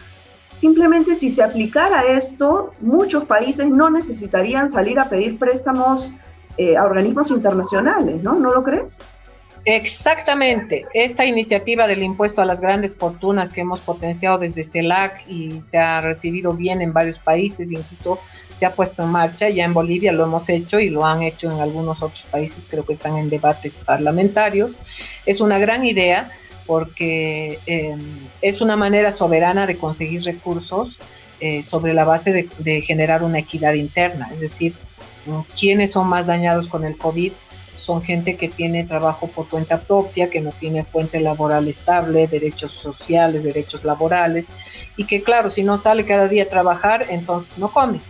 simplemente 0.57 1.15
si 1.15 1.31
se 1.31 1.43
aplicara 1.43 2.05
esto, 2.05 2.73
muchos 2.81 3.27
países 3.27 3.69
no 3.69 3.91
necesitarían 3.91 4.71
salir 4.71 4.99
a 4.99 5.09
pedir 5.09 5.39
préstamos 5.39 6.15
eh, 6.59 6.77
a 6.77 6.85
organismos 6.85 7.31
internacionales, 7.31 8.23
¿no? 8.23 8.35
¿No 8.35 8.51
lo 8.51 8.63
crees? 8.63 8.99
Exactamente. 9.67 10.87
Esta 10.95 11.25
iniciativa 11.25 11.89
del 11.89 12.05
impuesto 12.05 12.41
a 12.41 12.45
las 12.45 12.61
grandes 12.61 12.97
fortunas 12.97 13.53
que 13.53 13.63
hemos 13.63 13.81
potenciado 13.81 14.39
desde 14.39 14.63
CELAC 14.63 15.29
y 15.29 15.61
se 15.61 15.77
ha 15.77 16.01
recibido 16.01 16.53
bien 16.53 16.81
en 16.83 16.93
varios 16.93 17.19
países, 17.19 17.73
incluso 17.73 18.21
se 18.55 18.65
ha 18.65 18.73
puesto 18.73 19.03
en 19.03 19.11
marcha, 19.11 19.49
ya 19.49 19.65
en 19.65 19.75
Bolivia 19.75 20.13
lo 20.13 20.25
hemos 20.25 20.49
hecho 20.49 20.79
y 20.79 20.89
lo 20.89 21.05
han 21.05 21.23
hecho 21.23 21.51
en 21.51 21.61
algunos 21.61 22.01
otros 22.01 22.27
países, 22.31 22.69
creo 22.71 22.87
que 22.87 22.93
están 22.93 23.19
en 23.19 23.29
debates 23.29 23.81
parlamentarios. 23.81 24.79
Es 25.27 25.41
una 25.41 25.59
gran 25.59 25.85
idea 25.85 26.31
porque 26.67 27.59
em, 27.67 28.01
es 28.43 28.61
una 28.61 28.77
manera 28.77 29.13
soberana 29.13 29.67
de 29.67 29.77
conseguir 29.77 30.23
recursos 30.23 30.99
eh, 31.41 31.63
sobre 31.63 31.95
la 31.95 32.05
base 32.05 32.33
de, 32.33 32.49
de 32.59 32.81
generar 32.81 33.23
una 33.23 33.39
equidad 33.39 33.75
interna, 33.75 34.29
es 34.33 34.41
decir, 34.41 34.75
quienes 35.59 35.93
son 35.93 36.09
más 36.09 36.27
dañados 36.27 36.69
con 36.69 36.85
el 36.85 36.97
COVID 36.97 37.33
son 37.77 38.03
gente 38.03 38.37
que 38.37 38.49
tiene 38.49 38.85
trabajo 38.85 39.29
por 39.29 39.49
cuenta 39.49 39.81
propia, 39.81 40.31
que 40.31 40.41
no 40.41 40.51
tiene 40.51 40.85
fuente 40.85 41.21
laboral 41.21 41.69
estable, 41.69 42.27
derechos 42.27 42.73
sociales, 42.73 43.45
derechos 43.45 43.85
laborales, 43.85 44.51
y 44.97 45.05
que 45.05 45.23
claro, 45.23 45.51
si 45.51 45.63
no 45.63 45.79
sale 45.79 46.05
cada 46.05 46.27
día 46.27 46.45
a 46.45 46.49
trabajar, 46.49 47.07
entonces 47.11 47.59
no 47.59 47.71
come. 47.71 48.01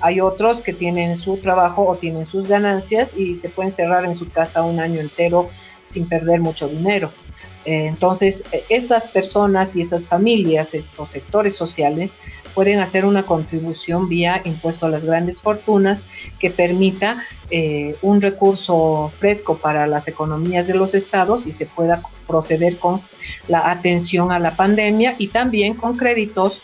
Hay 0.00 0.20
otros 0.20 0.62
que 0.62 0.72
tienen 0.72 1.16
su 1.16 1.36
trabajo 1.36 1.86
o 1.86 1.94
tienen 1.94 2.24
sus 2.24 2.48
ganancias 2.48 3.14
y 3.14 3.34
se 3.34 3.50
pueden 3.50 3.72
cerrar 3.72 4.06
en 4.06 4.14
su 4.14 4.30
casa 4.30 4.62
un 4.62 4.80
año 4.80 5.00
entero 5.00 5.50
sin 5.84 6.08
perder 6.08 6.40
mucho 6.40 6.68
dinero. 6.68 7.12
Eh, 7.64 7.86
entonces, 7.86 8.42
eh, 8.52 8.64
esas 8.68 9.08
personas 9.08 9.76
y 9.76 9.82
esas 9.82 10.08
familias, 10.08 10.72
estos 10.74 11.10
sectores 11.10 11.54
sociales, 11.54 12.18
pueden 12.54 12.78
hacer 12.80 13.04
una 13.04 13.26
contribución 13.26 14.08
vía 14.08 14.40
impuesto 14.44 14.86
a 14.86 14.88
las 14.88 15.04
grandes 15.04 15.40
fortunas 15.40 16.04
que 16.38 16.50
permita 16.50 17.24
eh, 17.50 17.94
un 18.02 18.22
recurso 18.22 19.10
fresco 19.12 19.58
para 19.58 19.86
las 19.86 20.08
economías 20.08 20.66
de 20.66 20.74
los 20.74 20.94
estados 20.94 21.46
y 21.46 21.52
se 21.52 21.66
pueda 21.66 22.02
proceder 22.26 22.78
con 22.78 23.02
la 23.48 23.70
atención 23.70 24.32
a 24.32 24.38
la 24.38 24.56
pandemia 24.56 25.16
y 25.18 25.28
también 25.28 25.74
con 25.74 25.96
créditos 25.96 26.62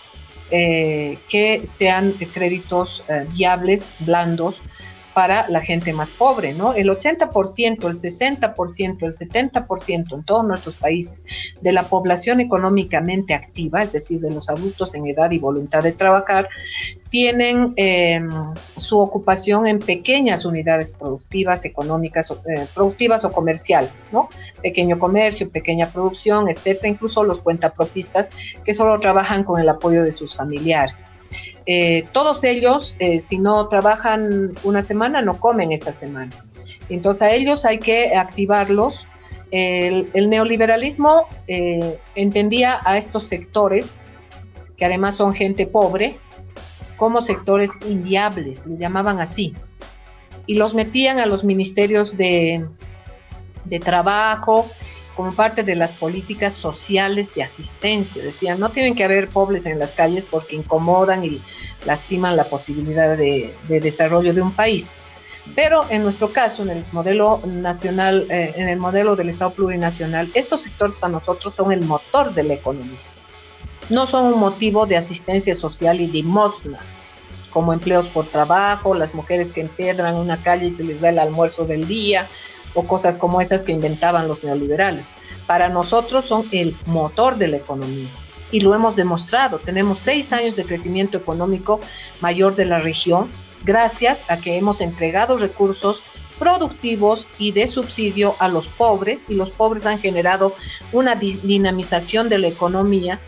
que 0.49 1.61
sean 1.65 2.13
créditos 2.13 3.03
viables, 3.35 3.91
blandos, 3.99 4.63
para 5.17 5.49
la 5.49 5.63
gente 5.63 5.95
más 5.95 6.13
pobre, 6.13 6.53
¿no? 6.53 6.75
El 6.75 6.91
80%, 6.91 7.87
el 7.87 7.95
60%, 7.95 9.03
el 9.03 9.13
70% 9.15 10.15
en 10.15 10.25
todos 10.25 10.45
nuestros 10.45 10.77
países 10.77 11.25
de 11.63 11.73
la 11.73 11.85
población 11.85 12.39
económicamente 12.41 13.33
activa, 13.33 13.83
es 13.83 13.93
decir, 13.93 14.21
de 14.21 14.31
los 14.31 14.51
adultos 14.51 14.95
en 14.95 15.07
edad 15.07 15.31
y 15.31 15.39
voluntad 15.39 15.83
de 15.83 15.93
trabajar, 15.93 16.51
tienen 17.09 17.73
em, 17.77 18.29
su 18.77 18.99
ocupación 18.99 19.67
en 19.67 19.79
pequeñas 19.79 20.45
unidades 20.45 20.93
productivas, 20.93 21.65
económicas, 21.65 22.31
eh, 22.31 22.67
productivas 22.75 23.25
o 23.25 23.33
comerciales, 23.33 24.07
¿no? 24.13 24.29
Pequeño 24.61 24.99
comercio, 24.99 25.49
pequeña 25.49 25.87
producción, 25.89 26.51
etcétera, 26.51 26.89
incluso 26.89 27.25
los 27.25 27.41
cuentapropistas 27.41 28.29
que 28.63 28.75
solo 28.75 29.01
trabajan 29.01 29.45
con 29.45 29.63
el 29.63 29.69
apoyo 29.71 30.03
de 30.03 30.13
sus 30.13 30.37
familiares. 30.37 31.09
Eh, 31.67 32.05
todos 32.13 32.45
ellos, 32.45 32.95
eh, 33.01 33.21
si 33.21 33.39
no 33.39 33.67
trabajan 33.67 34.53
una 34.63 34.83
semana, 34.83 35.21
no 35.21 35.39
comen 35.39 35.73
esa 35.73 35.93
semana. 35.93 36.31
Entonces 36.89 37.23
a 37.23 37.31
ellos 37.33 37.65
hay 37.65 37.79
que 37.79 38.17
activarlos. 38.17 39.07
El, 39.51 40.29
neoliberalismo 40.29 41.27
eh, 41.47 41.99
entendía 42.15 42.79
a 42.85 42.97
estos 42.97 43.25
sectores, 43.25 44.03
que 44.77 44.85
además 44.85 45.17
son 45.17 45.33
gente 45.33 45.67
pobre, 45.67 46.19
como 46.97 47.23
sectores 47.23 47.73
inviables, 47.89 48.67
le 48.67 48.77
llamaban 48.77 49.21
así. 49.21 49.55
Y 50.47 50.55
los 50.55 50.75
metían 50.75 51.19
a 51.19 51.27
los 51.27 51.43
ministerios 51.45 52.17
de, 52.17 52.65
de 53.65 53.81
trabajo 53.81 54.67
como 55.17 55.33
parte 55.33 55.63
de 55.63 55.75
las 55.75 55.93
políticas 55.95 56.53
sociales 56.53 57.35
de 57.35 57.43
asistencia. 57.43 58.23
Decían, 58.23 58.61
no 58.61 58.71
tienen 58.71 58.95
que 58.95 59.03
haber 59.03 59.29
pobres 59.29 59.65
en 59.65 59.79
las 59.79 59.93
calles 59.93 60.27
porque 60.31 60.57
incomodan 60.57 61.25
y 61.25 61.41
lastiman 61.87 62.37
la 62.37 62.45
posibilidad 62.45 63.17
de, 63.17 63.55
desarrollo 63.69 64.35
de 64.35 64.43
un 64.43 64.53
país. 64.53 64.95
Pero 65.55 65.85
en 65.91 66.03
nuestro 66.03 66.31
caso, 66.31 66.63
en 66.63 66.71
el 66.71 66.85
modelo 66.93 67.41
nacional, 67.47 68.27
eh, 68.31 68.53
en 68.57 68.69
el 68.69 68.79
modelo 68.79 69.17
del 69.17 69.31
Estado 69.31 69.53
plurinacional, 69.53 70.31
estos 70.35 70.63
sectores 70.63 70.97
para 70.97 71.13
nosotros 71.13 71.55
son 71.55 71.73
el 71.73 71.85
motor 71.85 72.35
de 72.35 72.43
la 72.43 72.55
economía. 72.55 72.99
No 73.89 74.07
son 74.07 74.35
un 74.35 74.41
motivo 74.41 74.87
de 74.87 74.97
asistencia 74.97 75.55
social 75.55 76.01
y 76.01 76.09
limosna, 76.09 76.81
como 77.51 77.73
empleos 77.73 78.07
por 78.09 78.27
trabajo, 78.27 78.95
las 78.95 79.15
mujeres 79.15 79.53
que 79.53 79.63
empiedran 79.63 80.17
una 80.17 80.37
calle 80.37 80.67
y 80.67 80.71
se 80.71 80.85
les 80.85 81.01
da 81.01 81.09
el 81.09 81.19
almuerzo 81.19 81.65
del 81.65 81.87
día, 81.87 82.29
o 82.77 82.85
cosas 82.85 83.17
como 83.17 83.41
esas 83.41 83.65
que 83.65 83.73
inventaban 83.73 84.29
los 84.29 84.45
neoliberales. 84.45 85.15
Para 85.47 85.69
nosotros 85.69 86.27
son 86.27 86.47
el 86.53 86.77
motor 86.87 87.37
de 87.37 87.49
la 87.49 87.57
economía 87.57 88.09
y 88.53 88.61
lo 88.61 88.75
hemos 88.75 88.95
demostrado. 88.95 89.59
Tenemos 89.59 89.99
seis 89.99 90.33
años 90.33 90.55
de 90.55 90.65
crecimiento 90.65 91.17
económico 91.17 91.81
mayor 92.21 92.55
de 92.55 92.67
la 92.67 92.79
región 92.79 93.29
gracias 93.65 94.25
a 94.29 94.37
que 94.37 94.57
hemos 94.57 94.81
entregado 94.81 95.39
recursos 95.39 96.03
productivos 96.39 97.29
y 97.39 97.53
de 97.53 97.67
subsidio 97.67 98.37
a 98.39 98.49
los 98.49 98.69
pobres 98.69 99.27
y 99.29 99.35
los 99.35 99.51
pobres 99.51 99.87
han 99.87 99.99
generado 99.99 100.55
una 100.93 101.17
dinamización 101.17 102.29
de 102.29 102.39
la 102.39 102.49
economía 102.49 103.19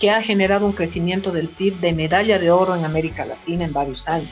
que 0.00 0.10
ha 0.10 0.22
generado 0.22 0.66
un 0.66 0.72
crecimiento 0.72 1.30
del 1.30 1.48
PIB 1.48 1.78
de 1.80 1.92
medalla 1.92 2.38
de 2.38 2.50
oro 2.50 2.74
en 2.74 2.84
América 2.84 3.24
Latina 3.24 3.64
en 3.64 3.72
varios 3.72 4.08
años. 4.08 4.30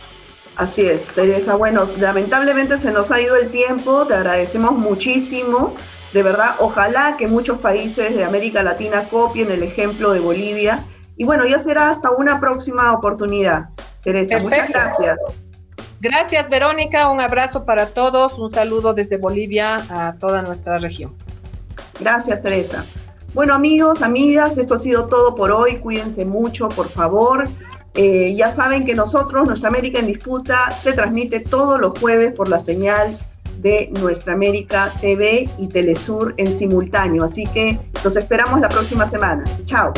Así 0.62 0.87
es, 0.87 1.05
Teresa. 1.09 1.57
Bueno, 1.57 1.88
lamentablemente 1.98 2.79
se 2.79 2.92
nos 2.92 3.11
ha 3.11 3.20
ido 3.20 3.35
el 3.35 3.51
tiempo, 3.51 4.07
te 4.07 4.14
agradecemos 4.14 4.75
muchísimo. 4.75 5.75
De 6.12 6.22
verdad, 6.22 6.55
ojalá 6.61 7.16
que 7.16 7.27
muchos 7.27 7.59
países 7.59 8.14
de 8.14 8.22
América 8.22 8.62
Latina 8.62 9.09
copien 9.11 9.51
el 9.51 9.64
ejemplo 9.64 10.12
de 10.12 10.20
Bolivia. 10.20 10.85
Y 11.16 11.25
bueno, 11.25 11.44
ya 11.46 11.59
será 11.59 11.90
hasta 11.90 12.12
una 12.12 12.38
próxima 12.38 12.92
oportunidad. 12.92 13.70
Teresa, 14.05 14.38
muchas 14.38 14.68
gracias. 14.68 15.18
Gracias, 16.01 16.48
Verónica. 16.48 17.11
Un 17.11 17.20
abrazo 17.20 17.64
para 17.64 17.87
todos. 17.87 18.38
Un 18.38 18.51
saludo 18.51 18.94
desde 18.94 19.16
Bolivia 19.16 19.79
a 19.90 20.14
toda 20.14 20.42
nuestra 20.42 20.79
región. 20.79 21.12
Gracias, 21.98 22.40
Teresa. 22.40 22.85
Bueno, 23.35 23.55
amigos, 23.55 24.03
amigas, 24.03 24.59
esto 24.59 24.75
ha 24.75 24.79
sido 24.79 25.07
todo 25.07 25.35
por 25.35 25.51
hoy. 25.51 25.79
Cuídense 25.79 26.25
mucho, 26.25 26.68
por 26.68 26.87
favor. 26.87 27.48
Eh, 27.94 28.35
ya 28.35 28.52
saben 28.52 28.85
que 28.85 28.94
nosotros, 28.94 29.46
Nuestra 29.46 29.68
América 29.68 29.98
en 29.98 30.07
Disputa, 30.07 30.72
se 30.72 30.92
transmite 30.92 31.40
todos 31.40 31.81
los 31.81 31.98
jueves 31.98 32.33
por 32.33 32.48
la 32.48 32.59
señal 32.59 33.18
de 33.59 33.90
Nuestra 34.00 34.33
América 34.33 34.90
TV 35.00 35.48
y 35.59 35.68
Telesur 35.68 36.35
en 36.38 36.52
simultáneo. 36.52 37.24
Así 37.24 37.44
que 37.44 37.78
los 38.02 38.16
esperamos 38.16 38.61
la 38.61 38.68
próxima 38.68 39.07
semana. 39.07 39.44
Chao. 39.64 39.92